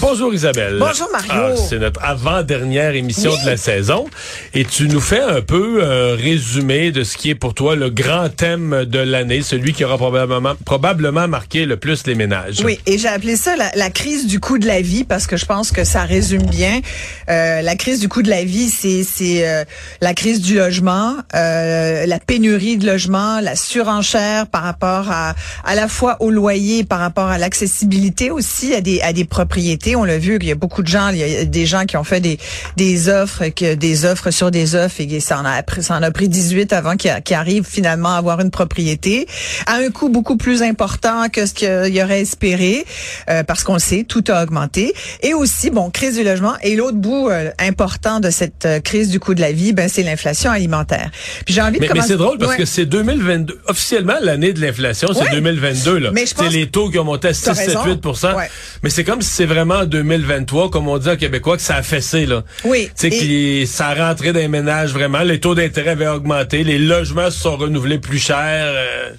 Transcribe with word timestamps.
Bonjour 0.00 0.32
Isabelle. 0.32 0.76
Bonjour, 0.78 1.08
Mario. 1.10 1.32
Ah, 1.32 1.56
c'est 1.56 1.78
notre 1.78 2.00
avant-dernière 2.04 2.94
émission 2.94 3.32
de 3.42 3.46
la 3.46 3.56
saison 3.56 4.06
et 4.54 4.64
tu 4.64 4.86
nous 4.86 5.00
fais 5.00 5.20
un 5.20 5.40
peu 5.40 5.82
un 5.82 6.14
résumé 6.14 6.92
de 6.92 7.02
ce 7.02 7.16
qui 7.16 7.30
est 7.30 7.34
pour 7.34 7.52
toi 7.54 7.74
le 7.74 7.90
grand 7.90 8.28
thème 8.28 8.84
de 8.84 8.98
l'année, 9.00 9.42
celui 9.42 9.72
qui 9.72 9.84
aura 9.84 9.96
probablement, 9.98 10.54
probablement 10.64 11.26
marqué 11.26 11.66
le 11.66 11.76
plus 11.76 12.06
les 12.06 12.14
ménages. 12.14 12.60
Oui, 12.64 12.78
et 12.86 12.96
j'ai 12.96 13.08
appelé 13.08 13.36
ça 13.36 13.56
la, 13.56 13.70
la 13.74 13.90
crise 13.90 14.26
du 14.26 14.38
coût 14.38 14.58
de 14.58 14.66
la 14.66 14.80
vie 14.80 15.02
parce 15.02 15.26
que 15.26 15.36
je 15.36 15.46
pense 15.46 15.72
que 15.72 15.82
ça 15.82 16.02
résume 16.02 16.46
bien. 16.46 16.80
Euh, 17.28 17.62
la 17.62 17.74
crise 17.74 17.98
du 17.98 18.08
coût 18.08 18.22
de 18.22 18.30
la 18.30 18.44
vie, 18.44 18.68
c'est 18.68 19.02
c'est 19.02 19.48
euh, 19.48 19.64
la 20.00 20.14
crise 20.14 20.40
du 20.40 20.54
logement, 20.56 21.16
euh, 21.34 22.06
la 22.06 22.20
pénurie 22.20 22.76
de 22.76 22.86
logement, 22.86 23.40
la 23.40 23.56
surenchère 23.56 24.46
par 24.46 24.62
rapport 24.62 25.10
à 25.10 25.34
à 25.64 25.74
la 25.74 25.88
fois 25.88 26.18
au 26.20 26.30
loyer, 26.30 26.84
par 26.84 27.00
rapport 27.00 27.28
à 27.28 27.38
l'accessibilité 27.38 28.30
aussi 28.30 28.74
à 28.74 28.80
des 28.80 29.00
à 29.00 29.12
des 29.12 29.24
propriétés. 29.24 29.87
On 29.96 30.04
l'a 30.04 30.18
vu 30.18 30.38
qu'il 30.38 30.48
y 30.48 30.52
a 30.52 30.56
beaucoup 30.56 30.82
de 30.82 30.88
gens, 30.88 31.08
il 31.10 31.18
y 31.18 31.36
a 31.36 31.44
des 31.44 31.66
gens 31.66 31.84
qui 31.86 31.96
ont 31.96 32.04
fait 32.04 32.20
des 32.20 32.38
des 32.76 33.08
offres, 33.08 33.48
que 33.48 33.74
des 33.74 34.04
offres 34.04 34.30
sur 34.30 34.50
des 34.50 34.74
offres 34.74 35.00
et 35.00 35.20
ça 35.20 35.38
en 35.38 35.44
a 35.44 35.62
pris, 35.62 35.82
ça 35.82 35.96
en 35.96 36.02
a 36.02 36.10
pris 36.10 36.28
18 36.28 36.72
avant 36.72 36.96
qu'ils 36.96 37.10
arrivent 37.34 37.66
finalement 37.68 38.14
à 38.14 38.18
avoir 38.18 38.40
une 38.40 38.50
propriété 38.50 39.26
à 39.66 39.74
un 39.76 39.90
coût 39.90 40.08
beaucoup 40.08 40.36
plus 40.36 40.62
important 40.62 41.28
que 41.28 41.46
ce 41.46 41.54
qu'il 41.54 41.94
y 41.94 42.02
aurait 42.02 42.20
espéré 42.20 42.84
euh, 43.30 43.42
parce 43.42 43.64
qu'on 43.64 43.74
le 43.74 43.78
sait, 43.80 44.04
tout 44.06 44.24
a 44.28 44.42
augmenté 44.42 44.92
et 45.22 45.34
aussi 45.34 45.70
bon 45.70 45.90
crise 45.90 46.16
du 46.16 46.24
logement 46.24 46.54
et 46.62 46.76
l'autre 46.76 46.96
bout 46.96 47.28
euh, 47.30 47.50
important 47.58 48.20
de 48.20 48.30
cette 48.30 48.66
euh, 48.66 48.80
crise 48.80 49.08
du 49.10 49.20
coût 49.20 49.34
de 49.34 49.40
la 49.40 49.52
vie, 49.52 49.72
ben 49.72 49.88
c'est 49.88 50.02
l'inflation 50.02 50.50
alimentaire. 50.50 51.10
Puis 51.44 51.54
j'ai 51.54 51.62
envie 51.62 51.74
de 51.78 51.80
Mais, 51.80 51.86
mais 51.88 52.00
commencer- 52.00 52.08
c'est 52.08 52.16
drôle 52.16 52.38
parce 52.38 52.52
Ouais. 52.52 52.56
que 52.58 52.64
c'est 52.64 52.86
2022. 52.86 53.58
Officiellement, 53.66 54.14
l'année 54.20 54.52
de 54.52 54.60
l'inflation, 54.60 55.08
c'est 55.12 55.20
Ouais. 55.24 55.30
2022. 55.32 55.98
Là. 55.98 56.10
Mais 56.12 56.26
je 56.26 56.34
pense 56.34 56.44
C'est 56.46 56.52
les 56.52 56.68
taux 56.68 56.90
qui 56.90 56.98
ont 56.98 57.04
monté 57.04 57.28
à 57.28 57.32
T'as 57.32 57.54
6, 57.54 57.60
7, 57.60 57.68
raison. 57.76 57.84
8 57.84 58.06
Ouais. 58.36 58.48
Mais 58.82 58.90
c'est 58.90 59.04
comme 59.04 59.20
si 59.22 59.30
c'est 59.30 59.44
vraiment 59.46 59.77
en 59.82 59.86
2023, 59.86 60.70
comme 60.70 60.88
on 60.88 60.98
dit 60.98 61.08
en 61.08 61.16
québécois, 61.16 61.56
que 61.56 61.62
ça 61.62 61.76
a 61.76 61.82
fessé. 61.82 62.26
Là. 62.26 62.42
Oui. 62.64 62.86
Tu 62.88 62.92
sais, 62.94 63.06
Et- 63.08 63.18
qui- 63.18 63.66
ça 63.66 63.88
a 63.88 64.08
rentré 64.08 64.32
dans 64.32 64.40
les 64.40 64.48
ménages 64.48 64.92
vraiment. 64.92 65.20
Les 65.20 65.40
taux 65.40 65.54
d'intérêt 65.54 65.90
avaient 65.90 66.06
augmenté. 66.08 66.64
Les 66.64 66.78
logements 66.78 67.30
se 67.30 67.38
sont 67.40 67.56
renouvelés 67.56 67.98
plus 67.98 68.18
chers. 68.18 68.36
euh. 68.38 69.10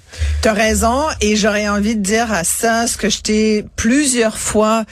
T'as 0.42 0.52
raison 0.54 1.02
et 1.20 1.36
j'aurais 1.36 1.68
envie 1.68 1.96
de 1.96 2.02
dire 2.02 2.32
à 2.32 2.44
ça 2.44 2.86
ce 2.86 2.96
que 2.96 3.08
je 3.10 3.20
t'ai 3.20 3.64
plusieurs 3.76 4.38
fois 4.38 4.84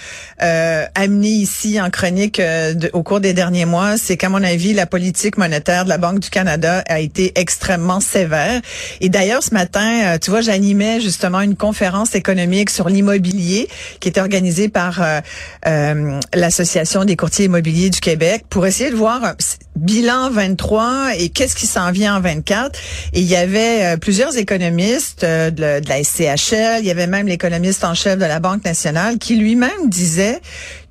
euh, 0.42 0.84
amené 0.94 1.28
ici 1.28 1.80
en 1.80 1.90
chronique 1.90 2.38
euh, 2.38 2.74
de- 2.74 2.90
au 2.92 3.02
cours 3.02 3.20
des 3.20 3.32
derniers 3.32 3.64
mois, 3.64 3.96
c'est 3.96 4.16
qu'à 4.16 4.28
mon 4.28 4.42
avis 4.44 4.72
la 4.74 4.86
politique 4.86 5.36
monétaire 5.38 5.84
de 5.84 5.88
la 5.88 5.98
Banque 5.98 6.20
du 6.20 6.30
Canada 6.30 6.84
a 6.88 7.00
été 7.00 7.32
extrêmement 7.36 8.00
sévère. 8.00 8.60
Et 9.00 9.08
d'ailleurs 9.08 9.42
ce 9.42 9.52
matin, 9.54 10.14
euh, 10.14 10.18
tu 10.22 10.30
vois, 10.30 10.40
j'animais 10.42 11.00
justement 11.00 11.40
une 11.40 11.56
conférence 11.56 12.14
économique 12.14 12.70
sur 12.70 12.88
l'immobilier 12.88 13.68
qui 14.00 14.08
était 14.08 14.20
organisée 14.20 14.68
par 14.68 15.02
euh, 15.02 15.20
euh, 15.66 16.18
l'association 16.34 17.04
des 17.04 17.16
courtiers 17.16 17.46
immobiliers 17.46 17.90
du 17.90 18.00
Québec 18.00 18.44
pour 18.48 18.66
essayer 18.66 18.90
de 18.90 18.96
voir 18.96 19.24
un 19.24 19.34
bilan 19.76 20.30
23 20.30 21.10
et 21.18 21.28
qu'est-ce 21.28 21.56
qui 21.56 21.66
s'en 21.66 21.90
vient 21.92 22.16
en 22.16 22.20
24. 22.20 22.78
Et 23.12 23.20
il 23.20 23.26
y 23.26 23.36
avait 23.36 23.84
euh, 23.84 23.96
plusieurs 23.96 24.36
économistes 24.36 25.24
euh, 25.24 25.50
de, 25.50 25.80
la- 25.88 26.02
SCHL, 26.02 26.78
il 26.80 26.84
y 26.86 26.90
avait 26.90 27.06
même 27.06 27.26
l'économiste 27.26 27.84
en 27.84 27.94
chef 27.94 28.18
de 28.18 28.24
la 28.24 28.40
Banque 28.40 28.64
nationale 28.64 29.18
qui 29.18 29.36
lui-même 29.36 29.88
disait 29.88 30.40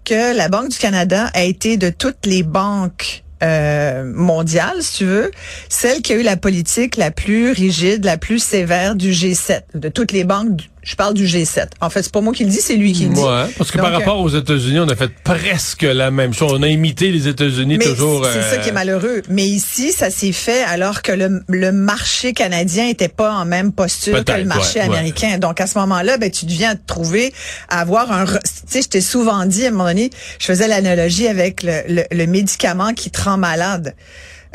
que 0.06 0.36
la 0.36 0.50
Banque 0.50 0.70
du 0.70 0.78
Canada 0.78 1.30
a 1.34 1.44
été 1.44 1.78
de 1.78 1.90
toutes 1.90 2.26
les 2.26 2.44
banques 2.44 3.24
euh, 3.44 4.04
mondiales, 4.16 4.82
si 4.82 4.98
tu 4.98 5.06
veux, 5.06 5.32
celle 5.70 6.02
qui 6.02 6.14
a 6.14 6.16
eu 6.16 6.24
la 6.24 6.38
politique 6.38 6.96
la 6.98 7.12
plus 7.12 7.52
rigide, 7.52 8.04
la 8.06 8.18
plus 8.18 8.40
sévère 8.42 8.96
du 8.96 9.12
G7, 9.12 9.62
de 9.76 9.90
toutes 9.90 10.12
les 10.12 10.24
banques. 10.24 10.62
Je 10.88 10.96
parle 10.96 11.14
du 11.14 11.26
G7. 11.26 11.68
En 11.82 11.90
fait, 11.90 12.02
c'est 12.02 12.14
pas 12.14 12.22
moi 12.22 12.32
qui 12.32 12.46
le 12.46 12.50
dis, 12.50 12.62
c'est 12.62 12.78
lui 12.78 12.94
qui 12.94 13.08
le 13.08 13.14
dit. 13.14 13.20
Ouais, 13.20 13.44
parce 13.58 13.72
que 13.72 13.78
Donc, 13.78 13.88
par 13.88 13.94
euh, 13.94 13.98
rapport 13.98 14.22
aux 14.22 14.30
États-Unis, 14.30 14.80
on 14.80 14.88
a 14.88 14.96
fait 14.96 15.12
presque 15.22 15.82
la 15.82 16.12
même 16.12 16.34
chose. 16.34 16.54
On 16.56 16.64
a 16.64 16.70
imité 16.70 17.12
les 17.12 17.28
États-Unis 17.28 17.78
toujours. 17.78 18.26
c'est 18.26 18.42
ça 18.42 18.56
euh, 18.56 18.58
qui 18.60 18.70
est 18.70 18.72
malheureux. 18.72 19.22
Mais 19.28 19.46
ici, 19.46 19.92
ça 19.92 20.10
s'est 20.10 20.32
fait 20.32 20.64
alors 20.64 21.02
que 21.02 21.12
le, 21.12 21.44
le 21.50 21.74
marché 21.74 22.32
canadien 22.32 22.88
était 22.88 23.10
pas 23.10 23.34
en 23.34 23.44
même 23.44 23.74
posture 23.74 24.24
que 24.24 24.32
le 24.32 24.46
marché 24.46 24.80
ouais, 24.80 24.88
ouais. 24.88 24.96
américain. 24.96 25.38
Donc 25.40 25.60
à 25.60 25.68
ce 25.68 25.78
moment-là, 25.80 26.18
ben 26.18 26.32
tu 26.32 26.46
deviens 26.46 26.76
te 26.76 26.88
trouver 26.88 27.34
à 27.68 27.82
avoir 27.82 28.10
un. 28.14 28.26
Tu 28.26 28.40
sais, 28.68 28.82
je 28.82 28.88
t'ai 28.88 29.02
souvent 29.02 29.46
dit 29.46 29.66
à 29.66 29.68
un 29.68 29.72
moment 29.72 29.90
donné, 29.90 30.10
je 30.40 30.46
faisais 30.46 30.70
l'analogie 30.70 31.28
avec 31.28 31.64
le, 31.64 31.82
le, 31.90 32.04
le 32.10 32.28
médicament 32.28 32.94
qui 32.94 33.12
te 33.12 33.22
rend 33.22 33.38
malade. 33.38 33.94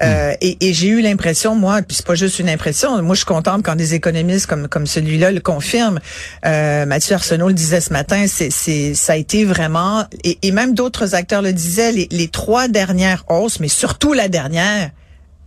Euh, 0.01 0.35
et 0.41 0.57
et 0.61 0.73
j'ai 0.73 0.89
eu 0.89 1.01
l'impression, 1.01 1.55
moi, 1.55 1.83
puis 1.83 1.97
c'est 1.97 2.07
pas 2.07 2.15
juste 2.15 2.39
une 2.39 2.49
impression, 2.49 3.03
moi 3.03 3.15
je 3.15 3.21
suis 3.21 3.27
contente 3.27 3.63
quand 3.63 3.77
des 3.77 3.95
économistes 3.95 4.47
comme 4.47 4.69
comme 4.69 4.87
celui-là 4.87 5.31
le 5.31 5.41
confirment. 5.41 6.01
Euh, 6.47 6.87
Mathieu 6.87 7.15
Arsenault 7.15 7.49
le 7.49 7.55
disait 7.55 7.81
ce 7.81 7.93
matin, 7.93 8.25
c'est 8.27 8.51
c'est 8.51 8.95
ça 8.95 9.15
a 9.15 9.17
été 9.17 9.45
vraiment 9.45 10.05
et, 10.25 10.39
et 10.43 10.53
même 10.53 10.75
d'autres 10.75 11.15
acteurs 11.15 11.43
le 11.43 11.53
disaient, 11.53 11.93
les, 11.93 12.09
les 12.11 12.29
trois 12.29 12.69
dernières 12.69 13.25
hausses, 13.29 13.61
mais 13.61 13.69
surtout 13.69 14.13
la 14.13 14.29
dernière 14.29 14.91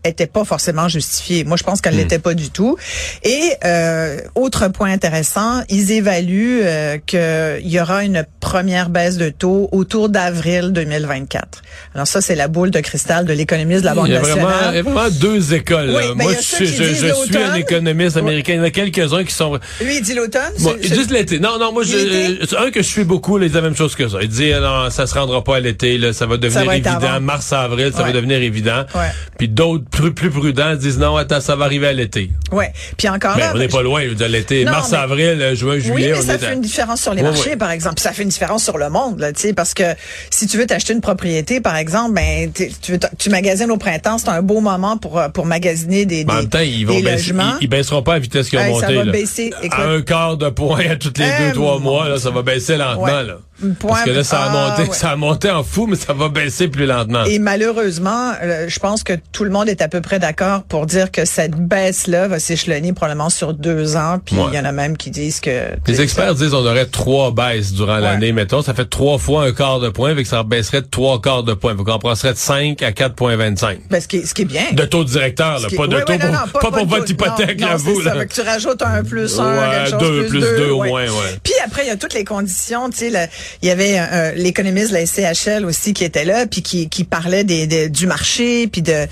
était 0.06 0.28
pas 0.28 0.46
forcément 0.46 0.88
justifiée. 0.88 1.44
Moi, 1.44 1.58
je 1.58 1.64
pense 1.64 1.82
qu'elle 1.82 1.96
l'était 1.96 2.20
pas 2.20 2.34
du 2.34 2.50
tout. 2.50 2.78
Et 3.24 3.54
euh, 3.64 4.20
autre 4.36 4.68
point 4.70 4.92
intéressant, 4.92 5.62
ils 5.70 5.92
évaluent 5.92 6.62
euh, 6.64 6.98
qu'il 7.06 7.68
y 7.70 7.80
aura 7.80 8.04
une 8.04 8.26
première 8.40 8.90
baisse 8.90 9.18
de 9.18 9.30
taux 9.30 9.70
autour 9.72 10.10
d'avril 10.10 10.72
2024. 10.72 11.62
Alors 11.94 12.08
ça, 12.08 12.22
c'est 12.22 12.36
la 12.36 12.48
boule 12.48 12.72
de 12.72 12.80
cristal 12.80 13.26
de 13.26 13.34
l'économiste 13.34 13.82
de 13.82 13.86
la 13.86 13.96
Banque 13.96 14.08
Il 14.08 14.14
y, 14.14 14.18
a 14.18 14.20
vraiment, 14.20 14.50
il 14.70 14.76
y 14.76 14.80
a 14.80 14.82
vraiment 14.84 15.10
deux 15.10 15.54
écoles. 15.54 15.90
Oui, 15.90 16.04
là. 16.04 16.14
ben, 16.16 16.24
Moi, 16.24 16.34
je, 16.36 16.42
suis- 16.42 16.68
je, 16.68 16.84
suis 16.94 17.38
un 17.38 17.56
économiste 17.56 18.18
américain. 18.18 18.54
Il 18.54 18.58
y 18.58 18.60
en 18.60 18.64
a 18.64 18.72
quelques-uns 18.72 19.24
qui 19.24 19.34
sont... 19.34 19.60
Lui, 19.82 19.98
il 19.98 20.02
dit 20.02 20.14
l'automne. 20.14 20.54
Bon, 20.60 20.76
l'été. 21.10 21.40
Non, 21.40 21.58
non, 21.60 21.72
moi, 21.72 21.84
je, 21.84 22.56
un 22.58 22.72
que 22.72 22.82
je 22.82 22.88
suis 22.88 23.04
beaucoup, 23.04 23.40
il 23.40 23.50
dit 23.50 23.56
la 23.56 23.62
même 23.62 23.76
chose 23.76 23.96
que 23.96 24.08
ça. 24.08 24.18
Il 24.22 24.30
dit, 24.30 24.52
non, 24.52 24.90
ça 24.90 25.08
se 25.08 25.14
rendra 25.14 25.44
pas 25.44 25.58
à 25.58 25.60
l'été, 25.60 25.98
là, 25.98 26.14
ça 26.14 26.26
va 26.26 26.38
devenir 26.38 26.66
va 26.66 26.76
évident. 26.76 27.22
Mars, 27.22 27.52
avril, 27.54 27.92
ça 27.96 28.04
va 28.04 28.12
devenir 28.12 28.42
évident. 28.42 28.86
Ouais. 28.94 29.12
Puis 29.38 29.48
d'autres 29.48 29.86
plus, 29.95 30.11
plus 30.13 30.29
prudents 30.29 30.75
disent, 30.75 31.00
non, 31.00 31.16
attends, 31.17 31.39
ça 31.41 31.56
va 31.56 31.66
arriver 31.66 31.88
à 31.88 31.94
l'été. 31.94 32.29
Ouais. 32.51 32.72
Puis 32.97 33.07
encore 33.09 33.35
Mais 33.35 33.41
là, 33.44 33.51
on 33.56 33.57
n'est 33.57 33.67
pas 33.67 33.81
loin, 33.81 34.06
dire, 34.06 34.29
l'été. 34.29 34.63
Mars, 34.66 34.91
mais- 34.91 34.97
avril, 34.97 35.38
euh, 35.41 35.56
juin, 35.56 35.75
Oui, 35.75 35.81
juillet, 35.81 36.11
mais 36.11 36.17
on 36.19 36.22
ça 36.22 36.35
est 36.35 36.38
fait 36.38 36.45
à- 36.47 36.53
une 36.53 36.61
différence 36.61 37.01
sur 37.01 37.13
les 37.13 37.22
marchés, 37.23 37.56
par 37.56 37.72
exemple. 37.72 37.95
Puis 37.95 38.03
ça 38.03 38.11
fait 38.11 38.23
une 38.23 38.29
différence 38.29 38.63
sur 38.63 38.78
le 38.78 38.89
monde, 38.89 39.19
là, 39.19 39.31
tu 39.33 39.41
sais, 39.41 39.53
parce 39.53 39.73
que 39.73 39.83
si 40.29 40.47
tu 40.47 40.57
veux 40.57 40.66
t'acheter 40.67 40.94
une 40.94 41.01
propriété, 41.01 41.61
par 41.61 41.75
exemple, 41.78 42.13
ben 42.13 42.51
tu, 42.53 42.91
veux 42.91 42.97
t- 43.00 43.07
tu 43.17 43.29
magasines 43.29 43.72
au 43.72 43.78
printemps, 43.78 44.17
c'est 44.17 44.29
un 44.29 44.41
beau 44.41 44.59
moment 44.61 44.97
pour 44.97 45.17
euh, 45.19 45.29
pour 45.29 45.45
magasiner 45.45 46.06
des, 46.06 46.25
Mais 46.25 46.31
en 46.31 46.35
des, 46.35 46.41
même 46.41 46.50
temps, 46.50 46.59
ils 46.59 46.85
vont 46.85 46.95
des 46.95 47.01
baisser, 47.01 47.31
ils, 47.33 47.57
ils 47.62 47.67
baisseront 47.67 48.03
pas 48.03 48.12
à 48.13 48.16
la 48.16 48.19
vitesse 48.19 48.50
qu'ils 48.50 48.59
ont 48.59 48.63
Hey, 48.63 48.72
monté. 48.73 48.85
ça 48.88 48.91
va 48.94 49.03
là. 49.06 49.12
baisser, 49.12 49.51
écoute. 49.63 49.79
à 49.79 49.89
un 49.89 50.01
quart 50.01 50.38
de 50.38 50.50
point 50.50 50.79
à 50.91 50.95
tous 50.97 51.13
les 51.17 51.25
Eh, 51.25 51.47
deux, 51.47 51.53
trois 51.53 51.79
mois, 51.79 52.09
là, 52.09 52.17
ça 52.19 52.29
va 52.31 52.41
baisser 52.41 52.77
lentement, 52.77 53.03
Ouais. 53.03 53.23
là. 53.23 53.38
Point- 53.80 53.90
Parce 53.92 54.04
que 54.04 54.10
là, 54.10 54.24
ça 54.24 54.42
a 54.44 54.46
Ah, 54.50 54.50
monté, 54.78 54.90
ouais. 54.90 54.96
ça 54.98 55.10
a 55.12 55.16
monté 55.16 55.50
en 55.50 55.64
fou, 55.64 55.88
mais 55.88 55.96
ça 55.96 56.12
va 56.14 56.28
baisser 56.30 56.68
plus 56.68 56.86
lentement. 56.86 57.24
Et 57.24 57.40
malheureusement, 57.40 58.34
euh, 58.44 58.66
je 58.68 58.80
pense 58.80 59.04
que 59.04 59.14
tout 59.32 59.44
le 59.46 59.50
monde 59.50 59.70
est 59.70 59.82
à 59.82 59.88
peu 59.88 60.02
près 60.02 60.20
d'accord 60.20 60.64
pour 60.64 60.86
dire 60.86 61.10
que 61.12 61.24
cette 61.26 61.56
baisse-là 61.56 62.28
va 62.28 62.40
s'échelonner 62.40 62.92
probablement 62.94 63.30
sur 63.30 63.54
deux 63.54 63.96
ans. 63.96 64.20
Puis 64.24 64.36
il 64.36 64.42
Ouais. 64.42 64.56
y 64.56 64.60
en 64.60 64.66
a 64.66 64.72
même 64.72 64.98
qui 64.98 65.10
disent 65.10 65.40
que 65.40 65.70
Les 65.88 66.02
experts 66.02 66.36
disent 66.36 66.52
qu'on 66.52 66.66
aurait 66.66 66.86
trois 66.86 67.32
baisses 67.32 67.72
durant 67.74 67.96
Ouais. 67.96 68.02
l'année, 68.02 68.32
mettons. 68.34 68.62
Ça 68.62 68.74
fait 68.74 68.86
trois 68.90 69.18
fois 69.18 69.46
un 69.46 69.52
quart 69.54 69.80
de 69.80 69.90
point, 69.90 70.14
fait 70.16 70.24
que 70.24 70.30
ça 70.30 70.44
baisserait 70.44 70.82
de 70.82 70.88
trois 70.88 71.22
quarts 71.22 71.44
de 71.44 71.54
point. 71.54 71.76
Fait 71.78 71.84
qu'on 71.84 72.00
passerait 72.00 72.34
de 72.34 72.38
5 72.38 72.82
à 72.82 72.92
4,25. 72.92 73.80
ben, 73.90 74.02
ce, 74.02 74.08
qui 74.08 74.18
est, 74.18 74.26
ce 74.26 74.34
qui 74.34 74.42
est 74.44 74.46
bien. 74.46 74.64
De 74.74 74.84
taux 74.84 75.04
directeur, 75.06 75.60
là, 75.60 75.68
pas 75.76 75.88
de 75.88 76.00
taux 76.02 76.14
non, 76.14 76.20
pour, 76.20 76.30
non, 76.30 76.38
pas 76.54 76.60
pour 76.72 76.86
de 76.86 76.90
votre 76.90 77.10
hypothèque, 77.12 77.60
non, 77.62 77.68
à 77.68 77.76
vous. 77.78 78.02
ça. 78.04 78.14
là. 78.14 78.20
Fait 78.22 78.28
que 78.28 78.34
tu 78.34 78.42
rajoutes 78.42 78.82
un 78.82 79.04
plus 79.04 79.40
un, 79.40 79.72
quelque 79.72 79.90
chose, 79.92 80.00
deux, 80.00 80.26
plus 80.28 80.40
deux 80.42 80.70
au 80.72 80.84
moins, 80.84 81.04
ouais. 81.06 81.40
Puis 81.44 81.54
après, 81.66 81.84
il 81.86 81.88
y 81.88 81.92
a 81.92 81.96
toutes 81.96 82.14
les 82.14 82.26
conditions. 82.26 82.90
Tu 82.90 83.12
sais, 83.12 83.30
il 83.62 83.68
y 83.68 83.71
avait 83.71 83.97
euh, 84.00 84.31
l'économiste 84.36 84.89
de 84.89 84.94
la 84.95 85.06
SCHL 85.06 85.65
aussi 85.65 85.94
qui 85.94 86.03
était 86.03 86.25
là, 86.25 86.45
puis 86.45 86.62
qui, 86.62 86.89
qui 86.89 87.03
parlait 87.03 87.44
des, 87.44 87.68
des- 87.68 87.89
du 87.89 88.07
marché, 88.07 88.68
puis 88.68 88.81
de, 88.81 89.07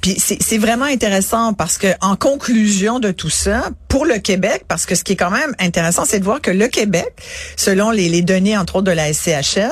puis 0.00 0.16
c'est 0.18 0.58
vraiment 0.58 0.84
intéressant 0.84 1.52
parce 1.52 1.78
que 1.78 1.88
en 2.00 2.16
conclusion 2.16 3.00
de 3.00 3.10
tout 3.10 3.30
ça, 3.30 3.70
pour 3.88 4.04
le 4.04 4.18
Québec, 4.18 4.64
parce 4.68 4.86
que 4.86 4.94
ce 4.94 5.02
qui 5.04 5.12
est 5.12 5.16
quand 5.16 5.30
même 5.30 5.54
intéressant, 5.58 6.04
c'est 6.04 6.18
de 6.20 6.24
voir 6.24 6.40
que 6.40 6.50
le 6.50 6.68
Québec, 6.68 7.08
selon 7.56 7.90
les, 7.90 8.08
les 8.08 8.22
données 8.22 8.56
entre 8.56 8.76
autres 8.76 8.84
de 8.86 8.90
la 8.92 9.12
SCHL, 9.12 9.70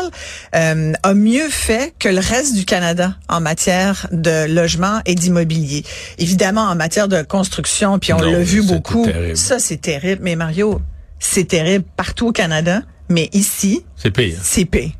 euh, 0.56 0.92
a 1.02 1.14
mieux 1.14 1.48
fait 1.48 1.92
que 1.98 2.08
le 2.08 2.18
reste 2.20 2.54
du 2.54 2.64
Canada 2.64 3.16
en 3.28 3.40
matière 3.40 4.08
de 4.12 4.46
logement 4.52 5.00
et 5.06 5.14
d'immobilier. 5.14 5.84
Évidemment, 6.18 6.62
en 6.62 6.74
matière 6.74 7.08
de 7.08 7.22
construction, 7.22 7.98
puis 7.98 8.12
on 8.12 8.18
l'a 8.18 8.40
vu 8.40 8.62
beaucoup. 8.62 9.04
terrible. 9.06 9.36
Ça, 9.36 9.58
c'est 9.58 9.80
terrible. 9.80 10.20
Mais 10.24 10.36
Mario, 10.36 10.80
c'est 11.18 11.44
terrible 11.48 11.84
partout 11.96 12.28
au 12.28 12.32
Canada, 12.32 12.82
mais 13.14 13.30
ici, 13.32 13.84
C'est 13.96 14.10
pire. 14.10 14.38
c'est 14.42 14.64
pire. 14.64 14.90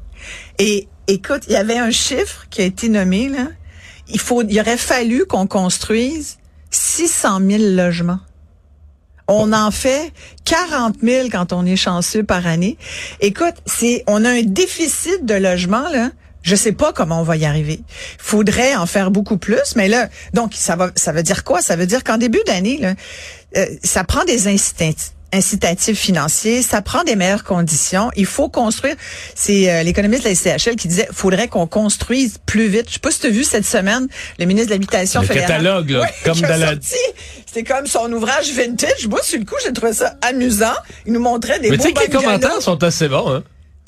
Et 0.59 0.89
écoute, 1.09 1.43
il 1.49 1.53
y 1.53 1.57
avait 1.57 1.79
un 1.79 1.91
chiffre 1.91 2.47
qui 2.49 2.63
a 2.63 2.65
été 2.65 2.89
nommé 2.89 3.29
là. 3.29 3.49
Il 4.09 4.21
faut, 4.21 4.43
il 4.43 4.59
aurait 4.61 4.77
fallu 4.77 5.27
qu'on 5.27 5.47
construise 5.47 6.39
600 6.71 7.41
000 7.49 7.63
logements 7.75 8.21
On 9.29 9.53
en 9.53 9.71
fait 9.71 10.13
40 10.45 10.97
000 11.03 11.29
quand 11.31 11.53
on 11.53 11.65
est 11.67 11.77
chanceux 11.77 12.23
par 12.23 12.47
année. 12.47 12.77
Écoute, 13.21 13.55
c'est, 13.67 14.05
on 14.07 14.25
a 14.25 14.31
un 14.31 14.43
déficit 14.43 15.25
de 15.25 15.35
logement, 15.35 15.89
là. 15.91 16.11
Je 16.43 16.55
sais 16.57 16.73
pas 16.73 16.93
comment 16.93 17.21
on 17.21 17.23
va 17.23 17.39
y 17.39 17.47
arriver. 17.47 17.81
Faudrait 18.19 18.77
en 18.77 18.85
faire 18.85 19.11
beaucoup 19.11 19.39
plus, 19.39 19.77
mais 19.77 19.89
là, 19.89 20.11
donc 20.35 20.53
ça 20.55 20.77
va, 20.77 20.91
ça 20.95 21.13
veut 21.13 21.23
dire 21.23 21.43
quoi? 21.43 21.63
Ça 21.63 21.75
veut 21.75 21.87
dire 21.87 22.05
qu'en 22.05 22.19
début 22.19 22.43
d'année, 22.47 22.77
là, 22.79 22.95
euh, 23.57 23.65
ça 23.83 24.05
prend 24.05 24.25
des 24.25 24.47
incitatifs 24.47 25.13
incitatifs 25.35 25.99
financiers, 25.99 26.63
ça 26.63 26.81
prend 26.81 27.05
des 27.05 27.17
meilleures 27.17 27.45
conditions. 27.45 28.11
Il 28.17 28.27
faut 28.27 28.49
construire. 28.49 28.95
C'est 29.35 29.71
euh, 29.71 29.83
l'économiste 29.83 30.25
de 30.25 30.29
la 30.29 30.35
SCHL 30.35 30.77
qui 30.77 30.89
disait 30.89 31.09
faudrait 31.13 31.49
qu'on 31.49 31.67
construise 31.67 32.39
plus 32.47 32.69
vite. 32.69 32.85
Je 32.89 32.95
sais 32.95 33.01
pas 33.01 33.11
si 33.11 33.21
tu 33.21 33.27
as 33.27 33.31
vu 33.31 33.45
cette 33.45 33.67
semaine 33.67 34.07
le 34.39 34.45
ministre 34.47 34.69
de 34.69 34.75
l'Habitation 34.75 35.23
le 35.23 35.29
catalogue, 35.29 35.91
là, 35.91 36.07
comme 36.25 36.41
dans 36.41 36.61
la... 36.61 36.75
C'était 36.81 37.65
comme 37.65 37.87
son 37.87 38.11
ouvrage 38.13 38.53
vintage. 38.53 39.07
Moi, 39.09 39.21
sur 39.23 39.39
le 39.39 39.45
coup, 39.45 39.57
j'ai 39.65 39.73
trouvé 39.73 39.93
ça 39.93 40.17
amusant. 40.23 40.75
Il 41.07 41.13
nous 41.13 41.21
montrait 41.21 41.61
des 41.61 41.71
Mais 41.71 41.77
tu 41.77 41.85
sais 41.85 41.93
que 41.93 42.01
les 42.01 42.09
commentaires 42.09 42.61
sont 42.61 42.83
assez 42.83 43.09
bons, 43.09 43.31
hein? 43.31 43.45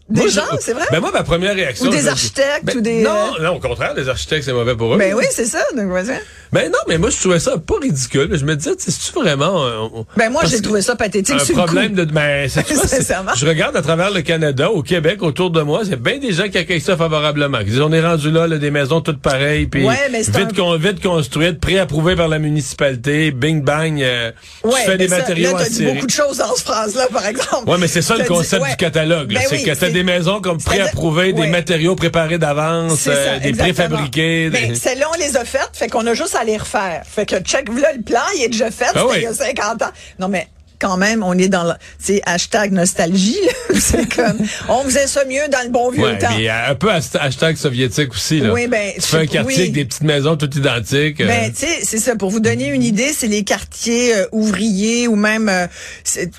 Des 0.08 0.28
gens, 0.28 0.43
c'est 0.60 0.72
vrai? 0.72 0.84
Ben 0.93 1.00
moi, 1.00 1.10
ma 1.10 1.25
première 1.25 1.54
réaction... 1.54 1.87
Ou 1.87 1.90
des 1.90 2.06
architectes, 2.06 2.64
ben, 2.64 2.76
ou 2.76 2.81
des... 2.81 3.02
Non, 3.02 3.34
euh, 3.40 3.43
non, 3.43 3.56
au 3.56 3.58
contraire, 3.58 3.93
les 3.94 4.08
architectes, 4.08 4.44
c'est 4.44 4.52
mauvais 4.52 4.76
pour 4.76 4.94
eux. 4.94 4.98
Ben 4.98 5.14
oui, 5.14 5.25
c'est 5.32 5.46
ça. 5.46 5.58
Donc, 5.76 5.88
vas-y. 5.88 6.20
Ben 6.52 6.70
non, 6.70 6.78
mais 6.88 6.98
moi, 6.98 7.10
je 7.10 7.19
trouvais 7.19 7.40
ça 7.40 7.58
pas 7.58 7.75
ridicule. 7.81 8.28
Je 8.32 8.44
me 8.44 8.54
disais, 8.56 8.72
c'est-tu 8.78 9.12
vraiment... 9.12 9.64
euh, 9.64 10.02
Ben 10.16 10.31
moi, 10.31 10.43
j'ai 10.46 10.60
trouvé 10.60 10.81
ça 10.82 10.96
pathétique 10.96 11.34
un 11.37 11.38
sur 11.44 11.56
le 11.56 11.64
problème 11.64 11.88
coup. 11.90 11.96
de 11.96 12.04
ben 12.04 12.48
c'est 12.48 12.64
je 12.69 13.46
regarde 13.46 13.76
à 13.76 13.82
travers 13.82 14.10
le 14.10 14.22
Canada 14.22 14.70
au 14.70 14.82
Québec 14.82 15.22
autour 15.22 15.50
de 15.50 15.60
moi 15.62 15.82
c'est 15.84 16.00
bien 16.00 16.19
des 16.19 16.32
gens 16.32 16.48
qui 16.48 16.58
accueillent 16.58 16.81
ça 16.81 16.96
favorablement 16.96 17.58
qui 17.58 17.66
disent 17.66 17.81
on 17.81 17.93
est 17.93 18.00
rendu 18.04 18.31
là, 18.31 18.46
là, 18.46 18.58
des 18.58 18.70
maisons 18.70 19.00
toutes 19.00 19.20
pareilles 19.20 19.66
puis 19.66 19.84
Ouais, 19.84 20.08
mais 20.10 20.22
vite, 20.22 20.37
un- 20.37 20.46
con- 20.54 20.76
vite 20.76 21.02
construites 21.02 21.60
préapprouvées 21.60 22.16
par 22.16 22.28
la 22.28 22.38
municipalité 22.38 23.31
bing 23.31 23.62
bang 23.62 24.00
euh, 24.02 24.31
tu 24.62 24.70
fais 24.84 24.88
mais 24.93 24.96
des 24.98 25.08
ça, 25.08 25.19
matériaux 25.19 25.52
là, 25.52 25.58
t'as 25.64 25.69
dit 25.69 25.84
beaucoup 25.84 26.06
de 26.06 26.10
choses 26.10 26.38
dans 26.38 26.54
cette 26.54 26.66
phrase-là, 26.66 27.08
par 27.12 27.26
exemple. 27.26 27.69
Ouais, 27.70 27.76
mais 27.78 27.88
c'est 27.88 28.02
ça 28.02 28.14
le 28.16 28.22
dit- 28.22 28.28
concept 28.28 28.62
ouais. 28.62 28.70
du 28.70 28.76
catalogue. 28.76 29.32
Ben 29.32 29.40
c'est 29.48 29.56
oui, 29.56 29.62
que 29.64 29.70
t'as 29.72 29.90
des 29.90 30.02
maisons 30.04 30.40
comme 30.40 30.58
préapprouvées, 30.58 31.32
des 31.32 31.43
ouais. 31.43 31.46
matériaux 31.50 31.96
préparés 31.96 32.38
d'avance, 32.38 33.06
euh, 33.08 33.38
des 33.40 33.52
préfabriqués. 33.52 34.50
Mais 34.52 34.75
celles-là, 34.75 35.06
on 35.14 35.19
les 35.19 35.37
a 35.37 35.44
faites, 35.44 35.70
fait 35.75 35.88
qu'on 35.88 36.06
a 36.06 36.14
juste 36.14 36.36
à 36.37 36.44
les 36.44 36.56
refaire. 36.56 37.03
Fait 37.05 37.27
que 37.27 37.37
check, 37.41 37.69
là, 37.69 37.93
le 37.93 38.03
plan, 38.03 38.21
il 38.37 38.43
est 38.44 38.49
déjà 38.49 38.71
fait, 38.71 38.87
c'était 38.87 39.03
oui. 39.03 39.17
il 39.17 39.23
y 39.23 39.27
a 39.27 39.35
50 39.35 39.83
ans. 39.83 39.91
Non, 40.19 40.29
mais 40.29 40.49
quand 40.78 40.96
même, 40.96 41.23
on 41.23 41.32
est 41.38 41.49
dans 41.49 41.64
le, 41.64 41.73
c'est 41.99 42.20
hashtag 42.26 42.73
nostalgie, 42.73 43.38
là. 43.44 43.52
C'est 43.81 44.08
comme, 44.14 44.38
on 44.69 44.82
faisait 44.84 45.06
ça 45.06 45.25
mieux 45.26 45.49
dans 45.50 45.62
le 45.62 45.70
bon 45.70 45.90
vieux 45.90 46.02
Ouais, 46.05 46.19
temps. 46.19 46.28
mais 46.37 46.49
euh, 46.49 46.70
un 46.70 46.75
peu 46.75 46.88
hashtag 46.90 47.56
soviétique 47.56 48.11
aussi. 48.12 48.40
Là. 48.40 48.52
Oui, 48.52 48.67
ben, 48.69 48.93
tu 48.94 49.02
fais 49.02 49.19
un 49.19 49.26
quartier 49.26 49.43
oui. 49.44 49.55
avec 49.61 49.73
des 49.73 49.84
petites 49.84 50.02
maisons 50.02 50.37
toutes 50.37 50.56
identiques. 50.56 51.20
euh, 51.20 51.26
Ben, 51.26 51.52
tu 51.52 51.67
sais, 51.67 51.81
c'est 51.82 51.99
ça. 51.99 52.17
Pour 52.17 52.31
vous 52.31 52.40
donner 52.40 52.69
une 52.69 52.82
idée, 52.82 53.12
c'est 53.12 53.26
les 53.26 53.44
quartiers 53.44 54.14
euh, 54.17 54.26
ouvriers 54.32 55.08
ou 55.08 55.17
même, 55.17 55.49
euh, 55.50 55.67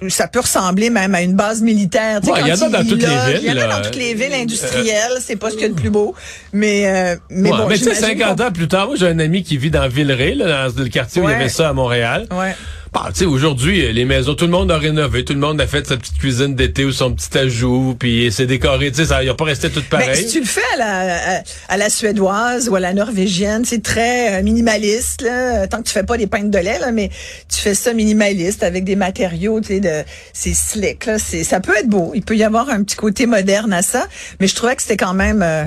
ça 0.10 0.28
peut 0.28 0.40
ressembler 0.40 0.90
même 0.90 1.14
à 1.14 1.22
une 1.22 1.34
base 1.36 1.62
militaire. 1.62 2.22
Sais, 2.24 2.32
Ouais, 2.32 2.40
il 2.42 2.48
y 2.48 2.52
en 2.52 2.62
a 2.62 2.70
dans 2.70 2.84
toutes 2.86 3.02
les 3.02 3.08
villes, 3.08 3.40
Il 3.44 3.48
y 3.48 3.52
en 3.52 3.58
a 3.62 3.68
dans 3.68 3.82
toutes 3.84 3.96
les 3.96 4.14
villes 4.14 4.34
industrielles. 4.34 5.18
c'est 5.22 5.36
pas 5.36 5.50
ce 5.50 5.56
qu'il 5.56 5.64
y 5.64 5.66
a 5.66 5.70
de 5.70 5.74
plus 5.80 5.90
beau. 5.92 6.16
Mais, 6.54 6.88
euh, 6.88 7.16
mais 7.30 7.52
ouais, 7.52 7.58
bon, 7.58 7.68
mais 7.68 7.78
tu 7.78 7.84
sais, 7.84 7.94
j'imagine 7.96 8.20
50 8.20 8.38
qu'on- 8.38 8.44
ans 8.46 8.52
plus 8.52 8.68
tard, 8.68 8.88
moi 8.88 8.96
j'ai 8.98 9.08
un 9.08 9.20
ami 9.20 9.44
qui 9.44 9.58
vit 9.58 9.70
dans 9.72 9.88
Villeray, 9.88 10.34
là, 10.36 10.70
dans 10.70 10.84
le 10.84 10.90
quartier 10.90 11.22
où 11.22 11.26
il 11.30 11.32
y 11.32 11.36
avait 11.36 11.50
ça 11.50 11.70
à 11.70 11.74
Montréal. 11.74 12.28
Ouais. 12.32 12.56
Bah, 12.98 13.12
tu 13.14 13.20
sais, 13.20 13.26
aujourd'hui, 13.26 13.94
les 13.94 14.06
maisons, 14.06 14.34
tout 14.34 14.46
le 14.46 14.52
monde 14.52 14.72
a 14.72 14.78
rénové, 14.80 15.24
tout 15.24 15.34
le 15.34 15.40
monde 15.40 15.62
a 15.62 15.68
fait 15.68 15.86
sa 15.86 15.98
petite 15.98 16.18
cuisine 16.18 16.56
d'été 16.56 16.84
ou 16.84 16.92
son 16.92 17.14
petit 17.14 17.38
ajout, 17.38 17.96
puis 18.00 18.32
c'est 18.32 18.48
décoré, 18.48 18.90
tu 18.90 18.98
sais, 18.98 19.06
ça, 19.06 19.24
il 19.24 19.30
a 19.30 19.36
pas 19.36 19.44
resté 19.46 19.70
tout 19.70 19.84
Ben, 19.92 20.00
pareil. 20.00 20.16
si 20.16 20.34
tu 20.34 20.40
le 20.40 20.48
fais 20.48 20.62
à 20.74 20.78
la, 20.78 21.38
à, 21.38 21.42
à 21.68 21.78
la 21.78 21.92
suédoise 21.92 22.70
ou 22.70 22.76
à 22.76 22.80
la 22.80 22.96
norvégienne, 22.96 23.66
c'est 23.66 23.84
très 23.84 24.40
euh, 24.40 24.42
minimaliste, 24.44 25.22
là, 25.22 25.68
tant 25.68 25.78
que 25.78 25.84
tu 25.84 25.94
fais 25.94 26.02
pas 26.02 26.18
des 26.18 26.26
peintes 26.26 26.50
de 26.50 26.58
lait, 26.58 26.80
là, 26.80 26.92
mais 26.92 27.12
tu 27.54 27.62
fais 27.62 27.76
ça 27.76 27.94
minimaliste 27.94 28.64
avec 28.64 28.84
des 28.84 28.96
matériaux, 28.96 29.62
tu 29.62 29.68
sais, 29.68 29.80
de, 29.80 30.04
c'est 30.34 30.56
slick, 30.56 31.06
là, 31.06 31.20
c'est, 31.20 31.44
ça 31.44 31.60
peut 31.60 31.78
être 31.78 31.88
beau. 31.88 32.14
Il 32.16 32.24
peut 32.24 32.36
y 32.36 32.44
avoir 32.44 32.68
un 32.72 32.82
petit 32.82 32.96
côté 32.96 33.28
moderne 33.28 33.74
à 33.74 33.84
ça, 33.84 34.08
mais 34.40 34.48
je 34.48 34.56
trouvais 34.56 34.76
que 34.76 34.82
c'était 34.82 34.98
quand 34.98 35.14
même, 35.14 35.44
euh, 35.44 35.66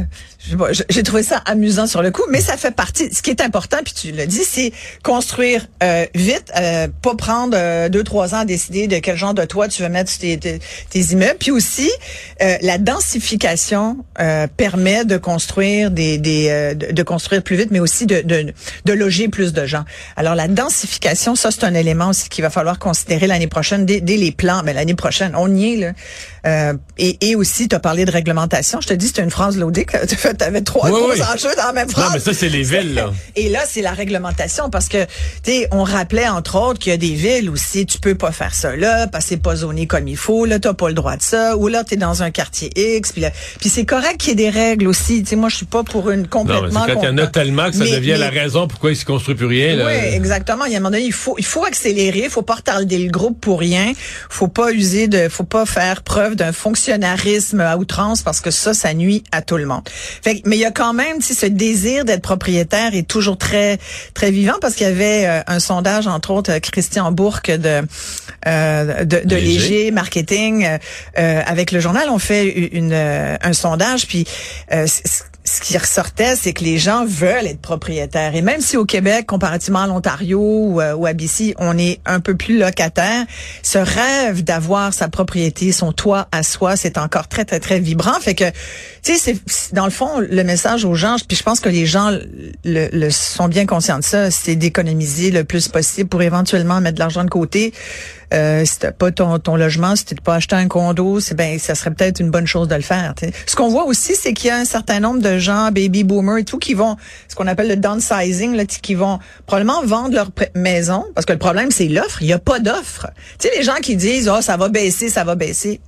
j'ai 0.88 1.02
trouvé 1.02 1.22
ça 1.22 1.36
amusant 1.44 1.86
sur 1.86 2.02
le 2.02 2.10
coup, 2.10 2.22
mais 2.30 2.40
ça 2.40 2.56
fait 2.56 2.70
partie. 2.70 3.12
Ce 3.12 3.20
qui 3.20 3.30
est 3.30 3.42
important, 3.42 3.76
puis 3.84 3.92
tu 3.92 4.10
l'as 4.12 4.26
dit, 4.26 4.42
c'est 4.42 4.72
construire 5.02 5.66
euh, 5.82 6.06
vite, 6.14 6.50
euh, 6.58 6.88
pas 7.02 7.14
prendre 7.14 7.56
euh, 7.56 7.88
deux 7.90 8.02
trois 8.02 8.34
ans 8.34 8.38
à 8.38 8.44
décider 8.46 8.88
de 8.88 8.98
quel 8.98 9.16
genre 9.16 9.34
de 9.34 9.44
toit 9.44 9.68
tu 9.68 9.82
veux 9.82 9.88
mettre 9.90 10.16
tes, 10.18 10.38
tes, 10.38 10.58
tes 10.88 11.00
immeubles. 11.00 11.36
Puis 11.38 11.50
aussi, 11.50 11.90
euh, 12.42 12.56
la 12.62 12.78
densification 12.78 13.98
euh, 14.18 14.46
permet 14.56 15.04
de 15.04 15.18
construire 15.18 15.90
des, 15.90 16.16
des 16.16 16.48
euh, 16.48 16.74
de, 16.74 17.02
construire 17.02 17.42
plus 17.42 17.56
vite, 17.56 17.70
mais 17.70 17.80
aussi 17.80 18.06
de, 18.06 18.22
de 18.22 18.52
de 18.86 18.92
loger 18.92 19.28
plus 19.28 19.52
de 19.52 19.66
gens. 19.66 19.84
Alors 20.16 20.34
la 20.34 20.48
densification, 20.48 21.34
ça 21.36 21.50
c'est 21.50 21.64
un 21.64 21.74
élément 21.74 22.08
aussi 22.08 22.30
qu'il 22.30 22.42
va 22.42 22.50
falloir 22.50 22.78
considérer 22.78 23.26
l'année 23.26 23.46
prochaine 23.46 23.84
dès, 23.84 24.00
dès 24.00 24.16
les 24.16 24.32
plans. 24.32 24.62
Mais 24.64 24.72
l'année 24.72 24.94
prochaine, 24.94 25.34
on 25.36 25.54
y 25.54 25.74
est 25.74 25.76
là. 25.76 26.72
Et, 26.96 27.30
et 27.30 27.36
aussi, 27.36 27.68
tu 27.68 27.76
as 27.76 27.80
parlé 27.80 28.06
de 28.06 28.10
réglementation. 28.10 28.80
Je 28.80 28.88
te 28.88 28.94
dis, 28.94 29.12
c'est 29.14 29.22
une 29.22 29.30
phrase 29.30 29.58
loadée 29.58 29.84
avais 30.40 30.60
trois 30.62 30.90
Oui, 30.90 31.00
gros 31.00 31.12
oui. 31.12 31.22
enjeux 31.22 31.54
dans 31.56 31.66
la 31.66 31.72
même 31.72 31.88
phrase. 31.88 32.04
Non, 32.06 32.10
mais 32.14 32.20
ça, 32.20 32.32
c'est 32.34 32.48
les 32.48 32.62
villes, 32.62 32.94
là. 32.94 33.12
Et 33.36 33.48
là, 33.48 33.60
c'est 33.68 33.82
la 33.82 33.92
réglementation 33.92 34.70
parce 34.70 34.88
que, 34.88 35.04
tu 35.04 35.10
sais, 35.52 35.68
on 35.72 35.82
rappelait 35.84 36.28
entre 36.28 36.56
autres 36.58 36.78
qu'il 36.78 36.90
y 36.90 36.94
a 36.94 36.98
des 36.98 37.14
villes 37.14 37.50
aussi, 37.50 37.86
tu 37.86 37.98
peux 37.98 38.14
pas 38.14 38.32
faire 38.32 38.54
ça 38.54 38.74
là, 38.76 39.06
parce 39.06 39.24
que 39.24 39.28
c'est 39.30 39.36
pas 39.42 39.56
zoné 39.56 39.86
comme 39.86 40.08
il 40.08 40.16
faut, 40.16 40.44
là, 40.46 40.58
t'as 40.58 40.74
pas 40.74 40.88
le 40.88 40.94
droit 40.94 41.16
de 41.16 41.22
ça, 41.22 41.56
ou 41.56 41.68
là, 41.68 41.84
t'es 41.84 41.96
dans 41.96 42.22
un 42.22 42.30
quartier 42.30 42.70
X, 42.96 43.12
puis 43.12 43.20
là, 43.22 43.30
puis 43.60 43.68
c'est 43.68 43.84
correct 43.84 44.18
qu'il 44.18 44.30
y 44.30 44.32
ait 44.32 44.50
des 44.50 44.50
règles 44.50 44.88
aussi. 44.88 45.22
Tu 45.22 45.30
sais, 45.30 45.36
moi, 45.36 45.48
je 45.48 45.56
suis 45.56 45.66
pas 45.66 45.82
pour 45.82 46.10
une 46.10 46.20
non, 46.20 46.22
mais 46.22 46.28
complètement. 46.28 46.86
quand 46.86 47.00
il 47.02 47.04
y 47.04 47.08
en 47.08 47.18
a 47.18 47.26
tellement 47.26 47.70
que 47.70 47.76
ça 47.76 47.84
Mais- 47.84 47.90
devient 47.96 48.12
mais- 48.12 48.18
la 48.18 48.30
raison 48.30 48.68
pourquoi 48.68 48.90
il 48.90 48.96
se 48.96 49.04
construit 49.04 49.34
plus 49.34 49.46
rien. 49.46 49.76
Là. 49.76 49.86
oui, 49.86 49.92
exactement. 50.14 50.64
Il 50.64 50.72
y 50.72 50.74
a 50.74 50.78
un 50.78 50.80
moment 50.80 50.90
donné, 50.92 51.04
il 51.04 51.12
faut, 51.12 51.34
il 51.38 51.44
faut 51.44 51.64
accélérer, 51.64 52.22
il 52.24 52.30
faut 52.30 52.42
pas 52.42 52.54
retarder 52.56 52.98
le 52.98 53.10
groupe 53.10 53.40
pour 53.40 53.60
rien, 53.60 53.92
faut 54.28 54.48
pas 54.48 54.72
user 54.72 55.08
de, 55.08 55.28
faut 55.28 55.44
pas 55.44 55.66
faire 55.66 56.02
preuve 56.02 56.36
d'un 56.36 56.52
fonctionnarisme 56.52 57.60
à 57.60 57.76
outrance 57.76 58.22
parce 58.22 58.40
que 58.40 58.50
ça, 58.50 58.74
ça 58.74 58.94
nuit 58.94 59.22
à 59.32 59.42
tout 59.42 59.56
le 59.56 59.66
monde. 59.66 59.82
Fait, 60.22 60.40
que- 60.40 60.48
mais 60.48 60.56
il 60.56 60.60
y 60.60 60.64
a 60.64 60.70
quand 60.70 60.92
même, 60.92 61.20
ce 61.20 61.46
désir 61.46 62.04
d'être 62.04 62.22
propriétaire 62.22 62.94
est 62.94 63.06
toujours 63.08 63.38
très, 63.38 63.78
très 64.14 64.30
vivant 64.30 64.54
parce 64.60 64.74
qu'il 64.74 64.86
y 64.86 64.90
avait 64.90 65.26
euh, 65.26 65.40
un 65.46 65.60
sondage, 65.60 66.06
entre 66.06 66.30
autres, 66.30 66.52
euh, 66.52 66.60
Christian 66.60 67.10
Bourque 67.12 67.50
de, 67.50 67.82
euh, 68.46 69.04
de, 69.04 69.20
de 69.24 69.36
Léger. 69.36 69.58
Léger 69.58 69.90
Marketing, 69.90 70.64
euh, 70.64 70.78
euh, 71.18 71.42
avec 71.46 71.72
le 71.72 71.80
journal, 71.80 72.08
on 72.10 72.18
fait 72.18 72.48
une, 72.48 72.92
euh, 72.92 73.36
un 73.42 73.52
sondage, 73.52 74.06
puis 74.06 74.26
euh, 74.72 74.86
ce 75.52 75.60
qui 75.60 75.76
ressortait, 75.76 76.36
c'est 76.36 76.52
que 76.52 76.62
les 76.62 76.78
gens 76.78 77.04
veulent 77.04 77.46
être 77.46 77.60
propriétaires. 77.60 78.36
Et 78.36 78.42
même 78.42 78.60
si 78.60 78.76
au 78.76 78.84
Québec, 78.84 79.26
comparativement 79.26 79.80
à 79.80 79.86
l'Ontario 79.88 80.38
ou, 80.40 80.80
euh, 80.80 81.02
à 81.04 81.12
BC, 81.12 81.54
on 81.58 81.76
est 81.76 81.98
un 82.06 82.20
peu 82.20 82.36
plus 82.36 82.56
locataire, 82.58 83.24
ce 83.62 83.78
rêve 83.78 84.44
d'avoir 84.44 84.94
sa 84.94 85.08
propriété, 85.08 85.72
son 85.72 85.90
toit 85.92 86.28
à 86.30 86.44
soi, 86.44 86.76
c'est 86.76 86.98
encore 86.98 87.26
très, 87.26 87.44
très, 87.44 87.58
très 87.58 87.80
vibrant. 87.80 88.20
Fait 88.20 88.36
que, 88.36 88.48
tu 89.02 89.16
sais, 89.16 89.34
c'est- 89.46 89.74
dans 89.74 89.86
le 89.86 89.90
fond, 89.90 90.20
le 90.20 90.44
message 90.44 90.84
aux 90.84 90.94
gens, 90.94 91.16
puis 91.26 91.36
je 91.36 91.42
pense 91.42 91.58
que 91.58 91.68
les 91.68 91.84
gens 91.86 92.10
le, 92.64 92.88
le 92.92 93.10
sont 93.10 93.48
bien 93.48 93.66
conscients 93.66 93.98
de 93.98 94.04
ça, 94.04 94.30
c'est 94.30 94.54
d'économiser 94.54 95.32
le 95.32 95.42
plus 95.42 95.66
possible 95.66 96.08
pour 96.08 96.22
éventuellement 96.22 96.80
mettre 96.80 96.94
de 96.94 97.00
l'argent 97.00 97.24
de 97.24 97.30
côté. 97.30 97.72
Euh, 98.32 98.64
si 98.64 98.78
t'as 98.78 98.92
pas 98.92 99.10
ton, 99.10 99.38
ton 99.38 99.56
logement, 99.56 99.96
si 99.96 100.04
t'as 100.04 100.16
pas 100.22 100.36
acheté 100.36 100.54
un 100.54 100.68
condo, 100.68 101.20
c'est 101.20 101.34
ben 101.34 101.58
ça 101.58 101.74
serait 101.74 101.90
peut-être 101.90 102.20
une 102.20 102.30
bonne 102.30 102.46
chose 102.46 102.68
de 102.68 102.74
le 102.74 102.82
faire. 102.82 103.14
Ce 103.46 103.56
qu'on 103.56 103.68
voit 103.68 103.84
aussi, 103.84 104.14
c'est 104.14 104.32
qu'il 104.32 104.48
y 104.48 104.50
a 104.50 104.56
un 104.56 104.64
certain 104.64 105.00
nombre 105.00 105.20
de 105.20 105.38
gens, 105.38 105.70
baby 105.72 106.04
boomers 106.04 106.38
et 106.38 106.44
tout, 106.44 106.58
qui 106.58 106.74
vont, 106.74 106.96
ce 107.28 107.34
qu'on 107.34 107.46
appelle 107.46 107.68
le 107.68 107.76
downsizing, 107.76 108.66
qui 108.66 108.94
vont 108.94 109.18
probablement 109.46 109.82
vendre 109.84 110.14
leur 110.14 110.30
maison, 110.54 111.06
parce 111.14 111.26
que 111.26 111.32
le 111.32 111.38
problème 111.38 111.70
c'est 111.70 111.88
l'offre. 111.88 112.22
Il 112.22 112.28
y 112.28 112.32
a 112.32 112.38
pas 112.38 112.60
d'offre. 112.60 113.08
Tu 113.38 113.48
sais, 113.48 113.56
les 113.56 113.62
gens 113.62 113.76
qui 113.82 113.96
disent, 113.96 114.28
oh 114.28 114.40
ça 114.40 114.56
va 114.56 114.68
baisser, 114.68 115.08
ça 115.08 115.24
va 115.24 115.34
baisser. 115.34 115.80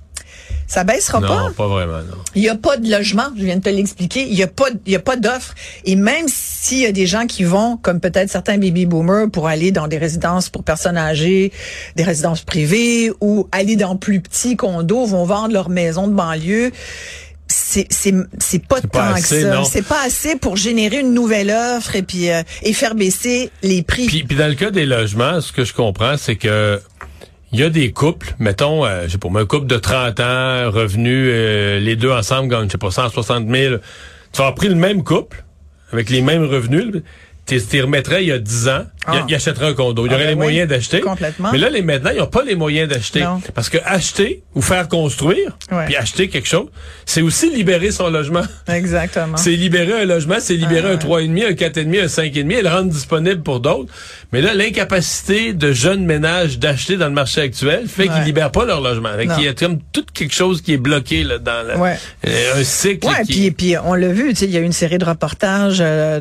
Ça 0.73 0.83
baissera 0.83 1.21
pas. 1.21 1.27
Non, 1.27 1.51
pas 1.51 1.67
vraiment, 1.67 1.99
non. 1.99 2.17
Il 2.33 2.41
n'y 2.41 2.49
a 2.49 2.55
pas 2.55 2.77
de 2.77 2.89
logement, 2.89 3.27
je 3.37 3.45
viens 3.45 3.57
de 3.57 3.61
te 3.61 3.69
l'expliquer. 3.69 4.23
Il 4.23 4.33
n'y 4.33 4.41
a 4.41 4.47
pas, 4.47 4.69
il 4.87 4.91
y 4.91 4.95
a 4.95 4.99
pas 4.99 5.17
d'offre. 5.17 5.53
Et 5.85 5.95
même 5.95 6.25
s'il 6.27 6.79
y 6.79 6.87
a 6.87 6.91
des 6.91 7.05
gens 7.05 7.27
qui 7.27 7.43
vont, 7.43 7.77
comme 7.77 7.99
peut-être 7.99 8.31
certains 8.31 8.57
baby 8.57 8.87
boomers, 8.87 9.29
pour 9.29 9.47
aller 9.47 9.71
dans 9.71 9.87
des 9.87 9.99
résidences 9.99 10.49
pour 10.49 10.63
personnes 10.63 10.97
âgées, 10.97 11.51
des 11.95 12.01
résidences 12.01 12.41
privées, 12.41 13.11
ou 13.21 13.47
aller 13.51 13.75
dans 13.75 13.95
plus 13.97 14.19
petits 14.19 14.55
condos, 14.55 15.05
vont 15.05 15.25
vendre 15.25 15.53
leur 15.53 15.69
maison 15.69 16.07
de 16.07 16.13
banlieue. 16.13 16.71
C'est 17.47 17.85
c'est 17.91 18.15
c'est 18.39 18.65
pas 18.65 18.81
tant 18.81 19.13
que 19.13 19.19
assez, 19.19 19.43
ça. 19.43 19.63
C'est 19.69 19.85
pas 19.85 20.03
assez 20.03 20.37
pour 20.37 20.55
générer 20.55 21.01
une 21.01 21.13
nouvelle 21.13 21.51
offre 21.51 21.95
et 21.95 22.01
puis 22.01 22.31
euh, 22.31 22.41
et 22.63 22.73
faire 22.73 22.95
baisser 22.95 23.51
les 23.61 23.83
prix. 23.83 24.07
Puis, 24.07 24.23
puis 24.23 24.35
dans 24.35 24.47
le 24.47 24.55
cas 24.55 24.71
des 24.71 24.87
logements, 24.87 25.39
ce 25.39 25.51
que 25.51 25.65
je 25.65 25.73
comprends, 25.73 26.17
c'est 26.17 26.35
que 26.35 26.81
il 27.53 27.59
y 27.59 27.63
a 27.63 27.69
des 27.69 27.91
couples, 27.91 28.33
mettons, 28.39 28.83
euh, 28.83 29.03
je 29.05 29.11
sais 29.11 29.17
pas, 29.19 29.29
un 29.29 29.45
couple 29.45 29.67
de 29.67 29.77
30 29.77 30.19
ans, 30.19 30.71
revenus, 30.71 31.29
euh, 31.31 31.79
les 31.79 31.95
deux 31.95 32.11
ensemble 32.11 32.49
gagnent, 32.49 32.65
je 32.65 32.71
sais 32.71 32.77
pas, 32.79 32.89
160 32.89 33.47
000. 33.47 33.75
Tu 34.31 34.41
avoir 34.41 34.55
pris 34.55 34.69
le 34.69 34.75
même 34.75 35.03
couple, 35.03 35.43
avec 35.91 36.09
les 36.09 36.23
mêmes 36.23 36.45
revenus, 36.45 37.03
tu 37.45 37.61
t'y 37.61 37.81
remettrais 37.81 38.23
il 38.23 38.29
y 38.29 38.31
a 38.31 38.39
10 38.39 38.69
ans. 38.69 38.85
Il, 39.07 39.13
Ah. 39.19 39.25
il 39.27 39.35
achèterait 39.35 39.67
un 39.67 39.73
condo. 39.73 40.05
Il 40.05 40.11
Ah 40.11 40.15
aurait 40.15 40.23
ben 40.25 40.29
les 40.29 40.35
oui, 40.35 40.39
moyens 40.41 40.69
d'acheter. 40.69 40.99
complètement. 41.01 41.49
Mais 41.51 41.57
là, 41.57 41.69
les 41.69 41.81
maintenant, 41.81 42.11
ils 42.11 42.19
n'ont 42.19 42.27
pas 42.27 42.43
les 42.43 42.55
moyens 42.55 42.89
d'acheter. 42.89 43.25
Parce 43.53 43.69
que 43.69 43.77
acheter 43.85 44.43
ou 44.55 44.61
faire 44.61 44.87
construire, 44.87 45.57
Ouais. 45.71 45.85
puis 45.85 45.95
acheter 45.95 46.29
quelque 46.29 46.47
chose, 46.47 46.67
c'est 47.05 47.21
aussi 47.21 47.49
libérer 47.49 47.91
son 47.91 48.09
logement. 48.09 48.43
Exactement. 48.67 49.37
C'est 49.37 49.51
libérer 49.51 50.01
un 50.01 50.05
logement, 50.05 50.35
c'est 50.39 50.55
libérer 50.55 50.89
Ah, 50.89 50.93
un 50.93 50.97
3,5, 50.97 51.43
un 51.45 51.53
4,5, 51.53 51.99
un 52.01 52.07
5,5 52.07 52.57
et 52.59 52.61
le 52.61 52.69
rendre 52.69 52.89
disponible 52.91 53.41
pour 53.43 53.59
d'autres. 53.59 53.91
Mais 54.31 54.41
là, 54.41 54.53
l'incapacité 54.53 55.53
de 55.53 55.71
jeunes 55.73 56.05
ménages 56.05 56.59
d'acheter 56.59 56.97
dans 56.97 57.07
le 57.07 57.13
marché 57.13 57.41
actuel 57.41 57.87
fait 57.87 58.03
qu'ils 58.03 58.13
Ouais. 58.13 58.25
libèrent 58.25 58.51
pas 58.51 58.65
leur 58.65 58.81
logement. 58.81 59.09
Fait 59.15 59.27
qu'il 59.27 59.43
y 59.43 59.47
a 59.47 59.53
comme 59.53 59.79
tout 59.91 60.05
quelque 60.13 60.33
chose 60.33 60.61
qui 60.61 60.73
est 60.73 60.77
bloqué 60.77 61.23
là, 61.23 61.37
dans 61.37 61.67
le- 61.67 61.77
Ouais. 61.79 61.97
euh, 62.27 62.59
un 62.59 62.63
cycle. 62.63 63.07
Ouais, 63.07 63.23
qui... 63.25 63.31
puis 63.33 63.51
puis 63.51 63.75
on 63.83 63.93
l'a 63.93 64.09
vu, 64.09 64.29
tu 64.29 64.35
sais, 64.35 64.45
il 64.45 64.51
y 64.51 64.57
a 64.57 64.59
eu 64.59 64.63
une 64.63 64.71
série 64.73 64.97
de 64.97 65.05
reportages 65.05 65.77
euh, 65.81 66.19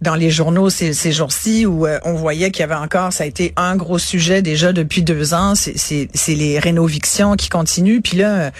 dans 0.00 0.14
les 0.14 0.30
journaux 0.30 0.70
ces, 0.70 0.92
ces 0.94 1.12
jours-ci 1.12 1.66
où 1.66 1.86
euh, 1.86 1.98
on 2.04 2.11
voyait 2.16 2.50
qu'il 2.50 2.60
y 2.60 2.64
avait 2.64 2.74
encore, 2.74 3.12
ça 3.12 3.24
a 3.24 3.26
été 3.26 3.52
un 3.56 3.76
gros 3.76 3.98
sujet 3.98 4.42
déjà 4.42 4.72
depuis 4.72 5.02
deux 5.02 5.34
ans, 5.34 5.54
c'est 5.54 6.08
les 6.28 6.58
rénovictions 6.58 7.36
qui 7.36 7.48
continuent. 7.48 8.00
Puis 8.00 8.16
là, 8.16 8.50